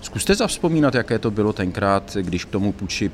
Zkuste 0.00 0.34
zavzpomínat, 0.34 0.94
jaké 0.94 1.18
to 1.18 1.30
bylo 1.30 1.52
tenkrát, 1.52 2.16
když 2.20 2.44
k 2.44 2.50
tomu 2.50 2.72
puči 2.72 3.10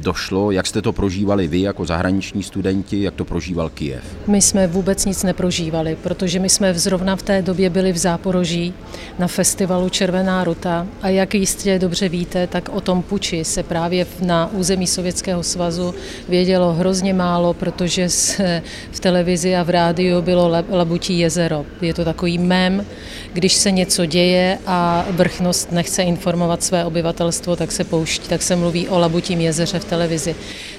došlo, 0.00 0.50
jak 0.50 0.66
jste 0.66 0.82
to 0.82 0.92
prožívali 0.92 1.48
vy 1.48 1.60
jako 1.60 1.84
zahraniční 1.84 2.42
studenti, 2.42 3.02
jak 3.02 3.14
to 3.14 3.24
prožíval 3.24 3.70
Kijev? 3.70 4.04
My 4.26 4.42
jsme 4.42 4.66
vůbec 4.66 5.04
nic 5.04 5.22
neprožívali, 5.22 5.96
protože 6.02 6.38
my 6.38 6.48
jsme 6.48 6.74
zrovna 6.74 7.16
v 7.16 7.22
té 7.22 7.42
době 7.42 7.70
byli 7.70 7.92
v 7.92 7.96
Záporoží 7.96 8.74
na 9.18 9.26
festivalu 9.26 9.88
Červená 9.88 10.44
ruta 10.44 10.86
a 11.02 11.08
jak 11.08 11.34
jistě 11.34 11.78
dobře 11.78 12.08
víte, 12.08 12.46
tak 12.46 12.68
o 12.68 12.80
tom 12.80 13.02
puči 13.02 13.44
se 13.44 13.62
právě 13.62 14.06
na 14.20 14.50
území 14.52 14.86
Sovětského 14.86 15.42
svazu 15.42 15.94
vědělo 16.28 16.72
hrozně 16.72 17.14
málo, 17.14 17.54
protože 17.54 18.08
se 18.08 18.62
v 18.90 19.00
televizi 19.00 19.56
a 19.56 19.62
v 19.62 19.70
rádiu 19.70 20.22
bylo 20.22 20.64
Labutí 20.70 21.18
jezero. 21.18 21.66
Je 21.80 21.94
to 21.94 22.04
takový 22.04 22.38
mem, 22.38 22.86
když 23.32 23.54
se 23.54 23.70
něco 23.70 24.06
děje 24.06 24.58
a 24.66 25.06
vrchnost 25.10 25.72
nechce 25.72 26.02
informovat 26.02 26.62
své 26.62 26.84
obyvatelstvo, 26.84 27.56
tak 27.56 27.72
se 27.72 27.84
pouští, 27.84 28.28
tak 28.28 28.42
se 28.42 28.56
mluví 28.56 28.88
o 28.88 28.98
Labutím 28.98 29.40
jezeře 29.40 29.78
v 29.78 29.84
televizi. 29.88 30.34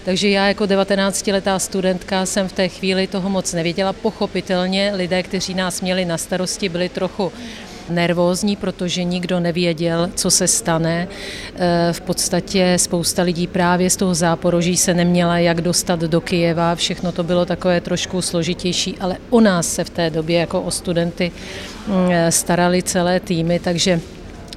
Takže 0.06 0.30
já 0.30 0.48
jako 0.48 0.64
19-letá 0.64 1.60
studentka 1.60 2.26
jsem 2.26 2.48
v 2.48 2.54
té 2.54 2.68
chvíli 2.68 3.08
toho 3.08 3.30
moc 3.30 3.54
nevěděla. 3.54 3.94
Pochopitelně 3.94 4.92
lidé, 4.96 5.24
kteří 5.24 5.54
nás 5.54 5.82
měli 5.82 6.06
na 6.06 6.18
starosti, 6.18 6.70
byli 6.70 6.90
trochu 6.90 7.32
nervózní, 7.90 8.56
protože 8.56 9.04
nikdo 9.04 9.40
nevěděl, 9.40 10.10
co 10.16 10.32
se 10.32 10.48
stane. 10.48 11.08
E, 11.56 11.94
v 11.94 12.02
podstatě 12.02 12.78
spousta 12.78 13.24
lidí 13.24 13.48
právě 13.48 13.90
z 13.90 13.96
toho 13.96 14.16
záporoží 14.16 14.78
se 14.78 14.94
neměla 14.94 15.38
jak 15.38 15.62
dostat 15.62 16.00
do 16.00 16.22
Kyjeva, 16.22 16.76
všechno 16.76 17.12
to 17.12 17.24
bylo 17.24 17.46
takové 17.46 17.82
trošku 17.82 18.22
složitější, 18.22 18.98
ale 19.00 19.18
o 19.30 19.42
nás 19.42 19.74
se 19.74 19.84
v 19.84 19.90
té 19.90 20.10
době 20.10 20.40
jako 20.40 20.62
o 20.62 20.72
studenty 20.72 21.32
mm, 21.88 22.12
e, 22.12 22.32
starali 22.32 22.84
celé 22.84 23.20
týmy, 23.20 23.60
takže 23.60 24.00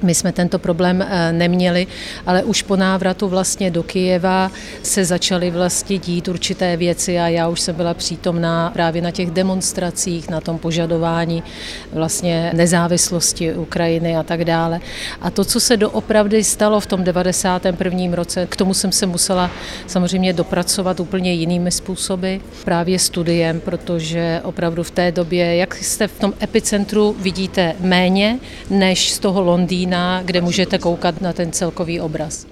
my 0.03 0.15
jsme 0.15 0.31
tento 0.31 0.59
problém 0.59 1.01
eh, 1.01 1.33
neměli, 1.33 1.87
ale 2.25 2.43
už 2.43 2.61
po 2.61 2.75
návratu 2.75 3.27
vlastně 3.27 3.71
do 3.71 3.83
Kyjeva 3.83 4.51
se 4.83 5.05
začaly 5.05 5.51
vlastně 5.51 5.97
dít 5.97 6.27
určité 6.27 6.77
věci 6.77 7.19
a 7.19 7.27
já 7.27 7.47
už 7.47 7.59
jsem 7.61 7.75
byla 7.75 7.93
přítomná 7.93 8.69
právě 8.73 9.01
na 9.01 9.11
těch 9.11 9.31
demonstracích, 9.31 10.29
na 10.29 10.41
tom 10.41 10.57
požadování 10.57 11.43
vlastně 11.91 12.51
nezávislosti 12.53 13.53
Ukrajiny 13.53 14.17
a 14.17 14.23
tak 14.23 14.45
dále. 14.45 14.79
A 15.21 15.31
to, 15.31 15.45
co 15.45 15.59
se 15.59 15.77
doopravdy 15.77 16.43
stalo 16.43 16.79
v 16.79 16.85
tom 16.85 17.03
91. 17.03 18.15
roce, 18.15 18.47
k 18.49 18.55
tomu 18.55 18.73
jsem 18.73 18.91
se 18.91 19.05
musela 19.05 19.51
samozřejmě 19.87 20.33
dopracovat 20.33 20.99
úplně 20.99 21.33
jinými 21.33 21.71
způsoby, 21.71 22.35
právě 22.63 22.99
studiem, 22.99 23.59
protože 23.59 24.41
opravdu 24.43 24.83
v 24.83 24.91
té 24.91 25.11
době, 25.11 25.55
jak 25.55 25.75
jste 25.75 26.07
v 26.07 26.19
tom 26.19 26.33
epicentru, 26.43 27.15
vidíte 27.19 27.75
méně 27.79 28.39
než 28.69 29.11
z 29.11 29.19
toho 29.19 29.41
Londýna, 29.41 29.92
Zlína, 29.93 30.21
kde 30.23 30.41
můžete 30.41 30.77
koukat 30.77 31.21
na 31.21 31.33
ten 31.33 31.51
celkový 31.51 31.99
obraz. 31.99 32.47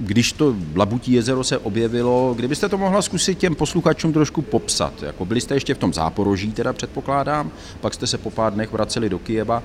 Když 0.00 0.32
to 0.32 0.54
Labutí 0.76 1.12
jezero 1.12 1.44
se 1.44 1.58
objevilo, 1.58 2.34
kdybyste 2.36 2.68
to 2.68 2.78
mohla 2.78 3.02
zkusit 3.02 3.38
těm 3.38 3.54
posluchačům 3.54 4.12
trošku 4.12 4.42
popsat. 4.42 5.02
Jako 5.02 5.24
byli 5.24 5.40
jste 5.40 5.54
ještě 5.54 5.74
v 5.74 5.78
tom 5.78 5.92
záporoží, 5.94 6.52
teda 6.52 6.72
předpokládám, 6.72 7.50
pak 7.80 7.94
jste 7.94 8.06
se 8.06 8.18
po 8.18 8.30
pár 8.30 8.52
dnech 8.52 8.72
vraceli 8.72 9.08
do 9.08 9.18
Kijeva. 9.18 9.62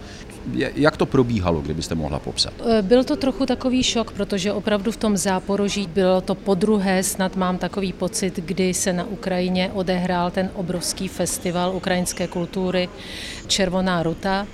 Jak 0.54 0.98
to 0.98 1.06
probíhalo, 1.06 1.62
kdybyste 1.62 1.96
mohla 1.96 2.20
popsat? 2.20 2.54
E, 2.66 2.82
byl 2.82 3.04
to 3.04 3.16
trochu 3.16 3.46
takový 3.46 3.84
šok, 3.84 4.12
protože 4.12 4.54
opravdu 4.54 4.92
v 4.92 4.98
tom 4.98 5.18
záporoží 5.18 5.88
bylo 5.88 6.22
to 6.22 6.36
podruhé, 6.36 7.04
snad 7.04 7.36
mám 7.36 7.58
takový 7.58 7.94
pocit, 7.94 8.36
kdy 8.36 8.74
se 8.74 8.94
na 8.94 9.06
Ukrajině 9.06 9.72
odehrál 9.74 10.32
ten 10.32 10.50
obrovský 10.56 11.08
festival 11.08 11.76
ukrajinské 11.76 12.28
kultury 12.28 12.90
Červená 13.48 14.04
ruta 14.04 14.48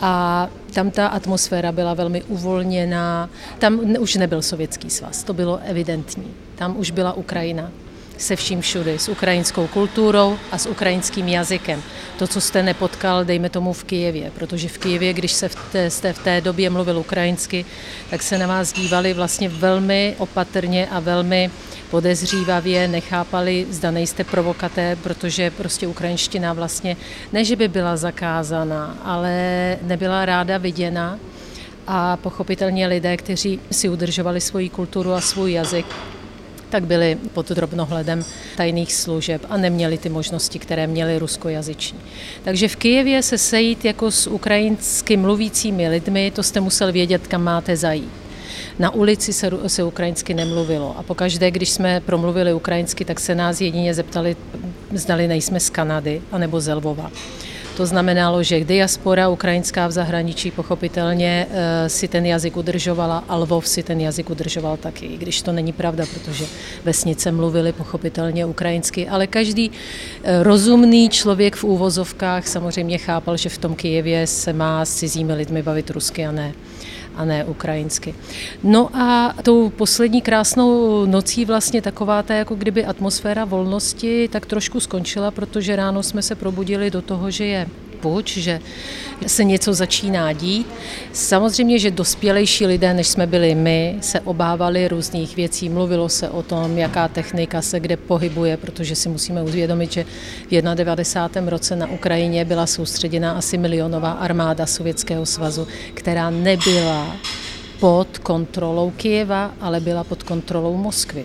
a 0.00 0.48
tam 0.74 0.90
ta 0.90 1.06
atmosféra 1.06 1.72
byla 1.72 1.94
velmi 1.94 2.22
uvolněná. 2.22 3.30
Tam 3.58 3.80
už 3.98 4.14
nebyl 4.14 4.42
Sovětský 4.42 4.90
svaz, 4.90 5.24
to 5.24 5.34
bylo 5.34 5.60
evidentní. 5.64 6.34
Tam 6.54 6.76
už 6.76 6.90
byla 6.90 7.12
Ukrajina. 7.12 7.70
Se 8.18 8.36
vším 8.36 8.60
všudy, 8.60 8.98
s 8.98 9.08
ukrajinskou 9.08 9.66
kulturou 9.66 10.38
a 10.52 10.58
s 10.58 10.66
ukrajinským 10.66 11.28
jazykem. 11.28 11.82
To, 12.18 12.26
co 12.26 12.40
jste 12.40 12.62
nepotkal, 12.62 13.24
dejme 13.24 13.50
tomu 13.50 13.72
v 13.72 13.84
Kijevě, 13.84 14.30
protože 14.30 14.68
v 14.68 14.78
Kijevě, 14.78 15.12
když 15.12 15.32
se 15.32 15.48
v 15.48 15.56
té, 15.72 15.90
jste 15.90 16.12
v 16.12 16.18
té 16.18 16.40
době 16.40 16.70
mluvil 16.70 16.98
ukrajinsky, 16.98 17.64
tak 18.10 18.22
se 18.22 18.38
na 18.38 18.46
vás 18.46 18.72
dívali 18.72 19.14
vlastně 19.14 19.48
velmi 19.48 20.14
opatrně 20.18 20.86
a 20.90 21.00
velmi 21.00 21.50
podezřívavě, 21.90 22.88
nechápali, 22.88 23.66
zda 23.70 23.90
nejste 23.90 24.24
provokaté, 24.24 24.96
protože 24.96 25.50
prostě 25.50 25.86
ukrajinština 25.86 26.52
vlastně, 26.52 26.96
ne, 27.32 27.44
že 27.44 27.56
by 27.56 27.68
byla 27.68 27.96
zakázaná, 27.96 28.98
ale 29.04 29.32
nebyla 29.82 30.24
ráda 30.24 30.58
viděna 30.58 31.18
a 31.86 32.16
pochopitelně 32.16 32.86
lidé, 32.86 33.16
kteří 33.16 33.60
si 33.70 33.88
udržovali 33.88 34.40
svoji 34.40 34.68
kulturu 34.68 35.12
a 35.12 35.20
svůj 35.20 35.52
jazyk, 35.52 35.86
tak 36.70 36.84
byli 36.84 37.18
pod 37.32 37.48
drobnohledem 37.48 38.24
tajných 38.56 38.94
služeb 38.94 39.42
a 39.48 39.56
neměli 39.56 39.98
ty 39.98 40.08
možnosti, 40.08 40.58
které 40.58 40.86
měli 40.86 41.18
ruskojazyční. 41.18 41.98
Takže 42.44 42.68
v 42.68 42.76
Kijevě 42.76 43.22
se 43.22 43.38
sejít 43.38 43.84
jako 43.84 44.10
s 44.10 44.26
ukrajinsky 44.26 45.16
mluvícími 45.16 45.88
lidmi, 45.88 46.30
to 46.30 46.42
jste 46.42 46.60
musel 46.60 46.92
vědět, 46.92 47.26
kam 47.26 47.42
máte 47.42 47.76
zajít. 47.76 48.10
Na 48.78 48.90
ulici 48.90 49.32
se, 49.32 49.50
se 49.66 49.84
ukrajinsky 49.84 50.34
nemluvilo 50.34 50.98
a 50.98 51.02
pokaždé, 51.02 51.50
když 51.50 51.68
jsme 51.70 52.00
promluvili 52.00 52.54
ukrajinsky, 52.54 53.04
tak 53.04 53.20
se 53.20 53.34
nás 53.34 53.60
jedině 53.60 53.94
zeptali, 53.94 54.36
zdali 54.92 55.28
nejsme 55.28 55.60
z 55.60 55.70
Kanady 55.70 56.22
anebo 56.32 56.60
z 56.60 56.74
Lvova. 56.74 57.10
To 57.76 57.86
znamenalo, 57.86 58.40
že 58.42 58.64
diaspora 58.64 59.28
ukrajinská 59.28 59.86
v 59.86 59.92
zahraničí 59.92 60.50
pochopitelně 60.50 61.46
eh, 61.50 61.88
si 61.88 62.08
ten 62.08 62.26
jazyk 62.26 62.56
udržovala 62.56 63.24
a 63.28 63.36
Lvov 63.36 63.68
si 63.68 63.82
ten 63.82 64.00
jazyk 64.00 64.30
udržoval 64.30 64.76
taky, 64.76 65.06
i 65.06 65.16
když 65.16 65.42
to 65.42 65.52
není 65.52 65.72
pravda, 65.72 66.04
protože 66.14 66.44
vesnice 66.84 67.32
mluvili 67.32 67.72
pochopitelně 67.72 68.46
ukrajinsky, 68.46 69.08
ale 69.08 69.26
každý 69.26 69.70
eh, 69.70 70.42
rozumný 70.42 71.08
člověk 71.08 71.56
v 71.56 71.64
úvozovkách 71.64 72.48
samozřejmě 72.48 72.98
chápal, 72.98 73.36
že 73.36 73.48
v 73.48 73.58
tom 73.58 73.74
Kijevě 73.74 74.26
se 74.26 74.52
má 74.52 74.84
s 74.84 74.94
cizími 74.94 75.34
lidmi 75.34 75.62
bavit 75.62 75.90
rusky 75.90 76.26
a 76.26 76.32
ne 76.32 76.52
a 77.16 77.24
ne 77.24 77.44
ukrajinsky. 77.44 78.14
No 78.62 78.96
a 78.96 79.34
tou 79.42 79.70
poslední 79.70 80.22
krásnou 80.22 81.06
nocí 81.06 81.44
vlastně 81.44 81.82
taková 81.82 82.22
ta 82.22 82.34
jako 82.34 82.54
kdyby 82.54 82.84
atmosféra 82.84 83.44
volnosti 83.44 84.28
tak 84.28 84.46
trošku 84.46 84.80
skončila, 84.80 85.30
protože 85.30 85.76
ráno 85.76 86.02
jsme 86.02 86.22
se 86.22 86.34
probudili 86.34 86.90
do 86.90 87.02
toho, 87.02 87.30
že 87.30 87.44
je 87.44 87.66
puč, 88.00 88.36
že 88.36 88.60
se 89.26 89.44
něco 89.44 89.74
začíná 89.74 90.32
dít. 90.32 90.66
Samozřejmě, 91.12 91.78
že 91.78 91.90
dospělejší 91.90 92.66
lidé, 92.66 92.94
než 92.94 93.08
jsme 93.08 93.26
byli 93.26 93.54
my, 93.54 93.96
se 94.00 94.20
obávali 94.20 94.88
různých 94.88 95.36
věcí. 95.36 95.68
Mluvilo 95.68 96.08
se 96.08 96.28
o 96.28 96.42
tom, 96.42 96.78
jaká 96.78 97.08
technika 97.08 97.62
se 97.62 97.80
kde 97.80 97.96
pohybuje, 97.96 98.56
protože 98.56 98.96
si 98.96 99.08
musíme 99.08 99.42
uvědomit, 99.42 99.92
že 99.92 100.04
v 100.46 100.50
91. 100.74 101.50
roce 101.50 101.76
na 101.76 101.90
Ukrajině 101.90 102.44
byla 102.44 102.66
soustředěna 102.66 103.32
asi 103.32 103.58
milionová 103.58 104.10
armáda 104.10 104.66
Sovětského 104.66 105.26
svazu, 105.26 105.66
která 105.94 106.30
nebyla 106.30 107.16
pod 107.80 108.18
kontrolou 108.18 108.90
Kijeva, 108.90 109.54
ale 109.60 109.80
byla 109.80 110.04
pod 110.04 110.22
kontrolou 110.22 110.76
Moskvy. 110.76 111.24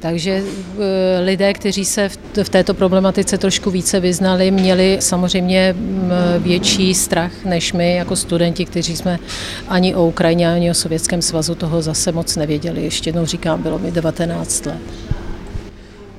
Takže 0.00 0.42
eh, 0.42 1.20
lidé, 1.20 1.52
kteří 1.54 1.84
se 1.84 2.08
v 2.42 2.48
této 2.48 2.74
problematice 2.74 3.38
trošku 3.38 3.70
více 3.70 4.00
vyznali, 4.00 4.50
měli 4.50 4.96
samozřejmě 5.00 5.74
mm, 5.78 6.10
větší 6.38 6.94
strach 6.94 7.44
než 7.44 7.72
my 7.72 7.94
jako 7.94 8.16
studenti, 8.16 8.64
kteří 8.64 8.96
jsme 8.96 9.18
ani 9.68 9.94
o 9.94 10.06
Ukrajině, 10.06 10.52
ani 10.52 10.70
o 10.70 10.74
Sovětském 10.74 11.22
svazu 11.22 11.54
toho 11.54 11.82
zase 11.82 12.12
moc 12.12 12.36
nevěděli. 12.36 12.84
Ještě 12.84 13.08
jednou 13.08 13.26
říkám, 13.26 13.62
bylo 13.62 13.78
mi 13.78 13.90
19 13.90 14.66
let. 14.66 15.07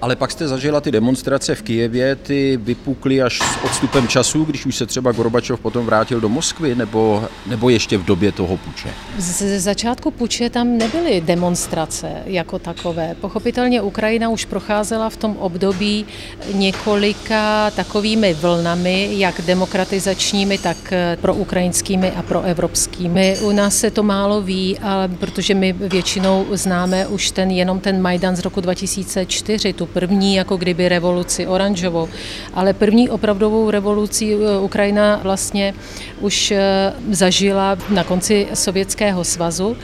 Ale 0.01 0.15
pak 0.15 0.31
jste 0.31 0.47
zažila 0.47 0.81
ty 0.81 0.91
demonstrace 0.91 1.55
v 1.55 1.61
Kijevě, 1.61 2.15
ty 2.15 2.59
vypukly 2.61 3.21
až 3.21 3.39
s 3.39 3.63
odstupem 3.63 4.07
času, 4.07 4.43
když 4.43 4.65
už 4.65 4.75
se 4.75 4.85
třeba 4.85 5.11
Gorbačov 5.11 5.59
potom 5.59 5.85
vrátil 5.85 6.21
do 6.21 6.29
Moskvy, 6.29 6.75
nebo, 6.75 7.23
nebo 7.47 7.69
ještě 7.69 7.97
v 7.97 8.05
době 8.05 8.31
toho 8.31 8.57
puče? 8.57 8.89
Z 9.17 9.59
začátku 9.59 10.11
puče 10.11 10.49
tam 10.49 10.77
nebyly 10.77 11.21
demonstrace 11.21 12.11
jako 12.25 12.59
takové. 12.59 13.15
Pochopitelně 13.21 13.81
Ukrajina 13.81 14.29
už 14.29 14.45
procházela 14.45 15.09
v 15.09 15.17
tom 15.17 15.37
období 15.37 16.05
několika 16.53 17.71
takovými 17.71 18.33
vlnami, 18.33 19.09
jak 19.11 19.41
demokratizačními, 19.41 20.57
tak 20.57 20.93
pro 21.21 21.33
ukrajinskými 21.33 22.11
a 22.11 22.21
pro 22.21 22.41
evropskými. 22.41 23.37
U 23.41 23.51
nás 23.51 23.77
se 23.77 23.91
to 23.91 24.03
málo 24.03 24.41
ví, 24.41 24.79
ale 24.79 25.07
protože 25.07 25.53
my 25.53 25.73
většinou 25.73 26.45
známe 26.51 27.07
už 27.07 27.31
ten 27.31 27.51
jenom 27.51 27.79
ten 27.79 28.01
Majdan 28.01 28.35
z 28.35 28.39
roku 28.39 28.61
2004, 28.61 29.73
tu 29.73 29.88
první 29.93 30.35
jako 30.35 30.57
kdyby 30.57 30.89
revoluci 30.89 31.47
oranžovou, 31.47 32.09
ale 32.53 32.73
první 32.73 33.09
opravdovou 33.09 33.71
revoluci 33.71 34.33
eh, 34.33 34.59
Ukrajina 34.59 35.19
vlastně 35.23 35.73
už 36.19 36.51
eh, 36.51 36.93
zažila 37.11 37.77
na 37.89 38.03
konci 38.03 38.47
Sovětského 38.53 39.23
svazu. 39.23 39.77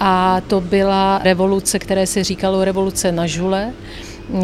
A 0.00 0.40
to 0.46 0.60
byla 0.60 1.20
revoluce, 1.24 1.78
které 1.78 2.06
se 2.06 2.24
říkalo 2.24 2.64
revoluce 2.64 3.12
na 3.12 3.26
žule, 3.26 3.72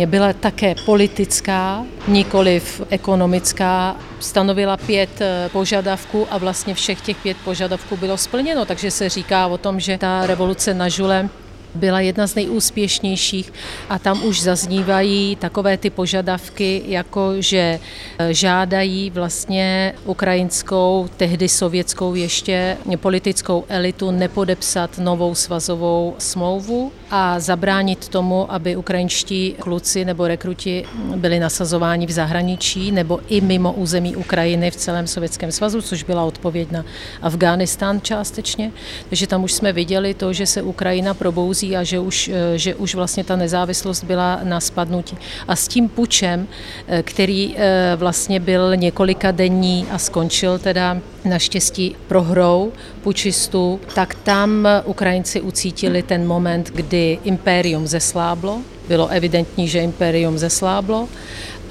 byla 0.06 0.32
také 0.32 0.74
politická, 0.84 1.84
nikoliv 2.08 2.82
ekonomická. 2.90 3.96
Stanovila 4.20 4.76
pět 4.76 5.20
eh, 5.20 5.48
požadavků 5.52 6.26
a 6.30 6.38
vlastně 6.38 6.74
všech 6.74 7.00
těch 7.00 7.16
pět 7.16 7.36
požadavků 7.44 7.96
bylo 7.96 8.16
splněno, 8.16 8.64
takže 8.64 8.90
se 8.90 9.08
říká 9.08 9.46
o 9.46 9.58
tom, 9.58 9.80
že 9.80 9.98
ta 9.98 10.26
revoluce 10.26 10.74
na 10.74 10.88
žule 10.88 11.28
byla 11.74 12.00
jedna 12.00 12.26
z 12.26 12.34
nejúspěšnějších 12.34 13.52
a 13.88 13.98
tam 13.98 14.24
už 14.24 14.42
zaznívají 14.42 15.36
takové 15.36 15.76
ty 15.76 15.90
požadavky, 15.90 16.82
jako 16.86 17.32
že 17.38 17.80
e, 18.18 18.34
žádají 18.34 19.10
vlastně 19.10 19.94
ukrajinskou, 20.04 21.08
tehdy 21.16 21.48
sovětskou 21.48 22.14
ještě 22.14 22.76
politickou 22.96 23.64
elitu 23.68 24.10
nepodepsat 24.10 24.98
novou 24.98 25.34
svazovou 25.34 26.14
smlouvu 26.18 26.92
a 27.10 27.40
zabránit 27.40 28.08
tomu, 28.08 28.52
aby 28.52 28.76
ukrajinští 28.76 29.54
kluci 29.58 30.04
nebo 30.04 30.28
rekruti 30.28 30.84
byli 31.16 31.38
nasazováni 31.38 32.06
v 32.06 32.10
zahraničí 32.10 32.92
nebo 32.92 33.20
i 33.28 33.40
mimo 33.40 33.72
území 33.72 34.16
Ukrajiny 34.16 34.70
v 34.70 34.76
celém 34.76 35.06
Sovětském 35.06 35.52
svazu, 35.52 35.82
což 35.82 36.02
byla 36.02 36.24
odpověď 36.24 36.70
na 36.70 36.84
Afghánistán 37.22 38.00
částečně. 38.00 38.72
Takže 39.08 39.26
tam 39.26 39.44
už 39.44 39.52
jsme 39.52 39.72
viděli 39.72 40.14
to, 40.14 40.32
že 40.32 40.46
se 40.46 40.62
Ukrajina 40.62 41.14
probouzí 41.14 41.59
hrozí 41.60 41.76
a 41.76 41.82
že 41.84 41.98
už, 41.98 42.30
eh, 42.32 42.58
že 42.58 42.74
už 42.74 42.94
vlastně 42.94 43.24
ta 43.24 43.36
nezávislost 43.36 44.04
byla 44.04 44.40
na 44.42 44.60
spadnutí. 44.60 45.16
A 45.48 45.56
s 45.56 45.68
tím 45.68 45.88
pučem, 45.88 46.46
eh, 46.88 47.02
který 47.02 47.54
eh, 47.56 47.96
vlastně 47.96 48.40
byl 48.40 48.76
několika 48.76 49.30
denní 49.30 49.86
a 49.90 49.98
skončil 49.98 50.58
teda 50.58 50.98
naštěstí 51.24 51.96
prohrou 52.08 52.72
pučistů, 53.02 53.80
tak 53.94 54.14
tam 54.14 54.68
Ukrajinci 54.84 55.40
ucítili 55.40 56.02
ten 56.02 56.26
moment, 56.26 56.70
kdy 56.74 57.18
impérium 57.24 57.86
zesláblo. 57.86 58.60
Bylo 58.88 59.08
evidentní, 59.08 59.68
že 59.68 59.80
impérium 59.80 60.38
zesláblo 60.38 61.08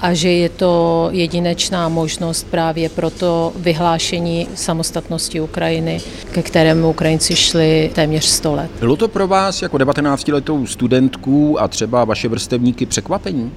a 0.00 0.14
že 0.14 0.28
je 0.32 0.48
to 0.48 1.08
jedinečná 1.12 1.88
možnost 1.88 2.46
právě 2.50 2.88
pro 2.88 3.10
to 3.10 3.52
vyhlášení 3.56 4.48
samostatnosti 4.54 5.40
Ukrajiny, 5.40 6.00
ke 6.32 6.42
kterému 6.42 6.90
Ukrajinci 6.90 7.36
šli 7.36 7.90
téměř 7.94 8.24
100 8.24 8.54
let. 8.54 8.70
Bylo 8.80 8.96
to 8.96 9.08
pro 9.08 9.26
vás 9.26 9.62
jako 9.62 9.76
19-letou 9.76 10.66
studentku 10.66 11.60
a 11.60 11.68
třeba 11.68 12.04
vaše 12.04 12.28
vrstevníky 12.28 12.86
překvapení? 12.86 13.52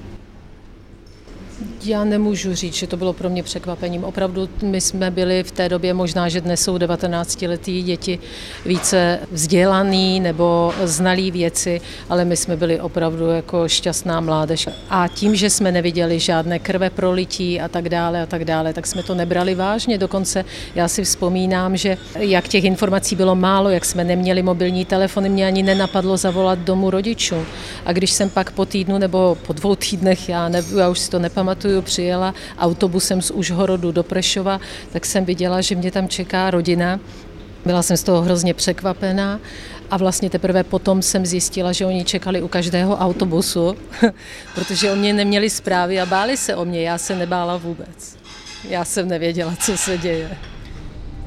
Já 1.86 2.04
nemůžu 2.04 2.54
říct, 2.54 2.74
že 2.74 2.86
to 2.86 2.96
bylo 2.96 3.12
pro 3.12 3.30
mě 3.30 3.42
překvapením. 3.42 4.04
Opravdu 4.04 4.48
my 4.62 4.80
jsme 4.80 5.10
byli 5.10 5.42
v 5.42 5.50
té 5.50 5.68
době, 5.68 5.94
možná, 5.94 6.28
že 6.28 6.40
dnes 6.40 6.62
jsou 6.62 6.76
19-letí 6.76 7.82
děti 7.82 8.18
více 8.66 9.18
vzdělaný 9.30 10.20
nebo 10.20 10.72
znalí 10.84 11.30
věci, 11.30 11.80
ale 12.08 12.24
my 12.24 12.36
jsme 12.36 12.56
byli 12.56 12.80
opravdu 12.80 13.28
jako 13.30 13.68
šťastná 13.68 14.20
mládež. 14.20 14.68
A 14.90 15.08
tím, 15.08 15.36
že 15.36 15.50
jsme 15.50 15.72
neviděli 15.72 16.20
žádné 16.20 16.58
krve 16.58 16.90
prolití 16.90 17.60
a 17.60 17.68
tak 17.68 17.88
dále 17.88 18.22
a 18.22 18.26
tak 18.26 18.44
dále, 18.44 18.72
tak 18.72 18.86
jsme 18.86 19.02
to 19.02 19.14
nebrali 19.14 19.54
vážně. 19.54 19.98
Dokonce 19.98 20.44
já 20.74 20.88
si 20.88 21.04
vzpomínám, 21.04 21.76
že 21.76 21.96
jak 22.18 22.48
těch 22.48 22.64
informací 22.64 23.16
bylo 23.16 23.34
málo, 23.34 23.70
jak 23.70 23.84
jsme 23.84 24.04
neměli 24.04 24.42
mobilní 24.42 24.84
telefony, 24.84 25.28
mě 25.28 25.46
ani 25.46 25.62
nenapadlo 25.62 26.16
zavolat 26.16 26.58
domů 26.58 26.90
rodičů. 26.90 27.36
A 27.86 27.92
když 27.92 28.10
jsem 28.10 28.30
pak 28.30 28.50
po 28.50 28.66
týdnu 28.66 28.98
nebo 28.98 29.36
po 29.46 29.52
dvou 29.52 29.74
týdnech, 29.74 30.28
já, 30.28 30.48
ne, 30.48 30.62
já 30.78 30.88
už 30.88 30.98
si 30.98 31.10
to 31.10 31.18
nepamatuju, 31.18 31.73
pamatuju, 31.74 31.82
přijela 31.82 32.34
autobusem 32.58 33.22
z 33.22 33.30
Užhorodu 33.30 33.92
do 33.92 34.02
Prešova, 34.02 34.60
tak 34.92 35.06
jsem 35.06 35.24
viděla, 35.24 35.60
že 35.60 35.74
mě 35.74 35.90
tam 35.90 36.08
čeká 36.08 36.50
rodina. 36.50 37.00
Byla 37.64 37.82
jsem 37.82 37.96
z 37.96 38.02
toho 38.02 38.22
hrozně 38.22 38.54
překvapená 38.54 39.40
a 39.90 39.96
vlastně 39.96 40.30
teprve 40.30 40.64
potom 40.64 41.02
jsem 41.02 41.26
zjistila, 41.26 41.72
že 41.72 41.86
oni 41.86 42.04
čekali 42.04 42.42
u 42.42 42.48
každého 42.48 42.96
autobusu, 42.96 43.74
protože 44.54 44.92
o 44.92 44.96
mě 44.96 45.12
neměli 45.12 45.50
zprávy 45.50 46.00
a 46.00 46.06
báli 46.06 46.36
se 46.36 46.56
o 46.56 46.64
mě. 46.64 46.82
Já 46.82 46.98
se 46.98 47.16
nebála 47.16 47.56
vůbec. 47.56 48.16
Já 48.68 48.84
jsem 48.84 49.08
nevěděla, 49.08 49.54
co 49.60 49.76
se 49.76 49.98
děje. 49.98 50.30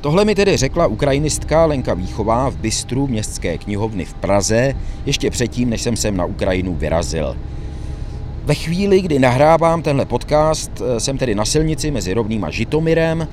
Tohle 0.02 0.26
mi 0.26 0.36
tedy 0.36 0.58
řekla 0.58 0.88
ukrajinistka 0.88 1.66
Lenka 1.66 1.94
Výchová 1.94 2.50
v 2.50 2.58
Bystru 2.58 3.08
městské 3.08 3.58
knihovny 3.58 4.06
v 4.06 4.14
Praze 4.14 4.74
ještě 5.06 5.32
předtím, 5.32 5.70
než 5.70 5.82
jsem 5.82 5.98
sem 5.98 6.18
na 6.18 6.26
Ukrajinu 6.26 6.76
vyrazil. 6.76 7.36
Ve 8.48 8.56
chvíli, 8.56 9.02
kdy 9.02 9.20
nahrávám 9.20 9.82
tenhle 9.82 10.06
podcast, 10.06 10.72
eh, 10.82 11.00
jsem 11.00 11.18
tedy 11.18 11.36
na 11.36 11.46
silnici 11.46 11.92
mezi 11.92 12.14
Rovným 12.14 12.44
a 12.44 12.52
Žitomirem. 12.52 13.28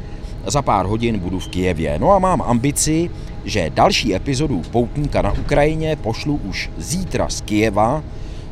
Za 0.46 0.62
pár 0.62 0.86
hodin 0.86 1.18
budu 1.18 1.38
v 1.38 1.48
Kijevě. 1.48 1.98
No 1.98 2.12
a 2.12 2.18
mám 2.18 2.42
ambici, 2.42 3.10
že 3.44 3.70
další 3.74 4.14
epizodu 4.14 4.62
Poutníka 4.70 5.22
na 5.22 5.32
Ukrajině 5.32 5.96
pošlu 5.96 6.40
už 6.44 6.70
zítra 6.78 7.28
z 7.28 7.40
Kijeva. 7.40 8.02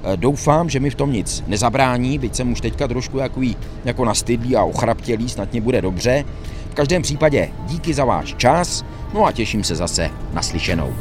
Eh, 0.04 0.16
doufám, 0.16 0.70
že 0.70 0.80
mi 0.80 0.90
v 0.90 0.94
tom 0.94 1.12
nic 1.12 1.44
nezabrání, 1.46 2.18
byť 2.18 2.34
jsem 2.34 2.52
už 2.52 2.60
teďka 2.60 2.88
trošku 2.88 3.18
jakový, 3.18 3.56
jako 3.84 4.04
nastydlý 4.04 4.56
a 4.56 4.64
ochraptělý, 4.64 5.28
snad 5.28 5.52
mě 5.52 5.60
bude 5.60 5.82
dobře. 5.82 6.24
V 6.70 6.74
každém 6.74 7.02
případě 7.02 7.48
díky 7.66 7.94
za 7.94 8.04
váš 8.04 8.34
čas, 8.34 8.84
no 9.14 9.26
a 9.26 9.32
těším 9.32 9.64
se 9.64 9.74
zase 9.74 10.10
naslyšenou. 10.32 10.94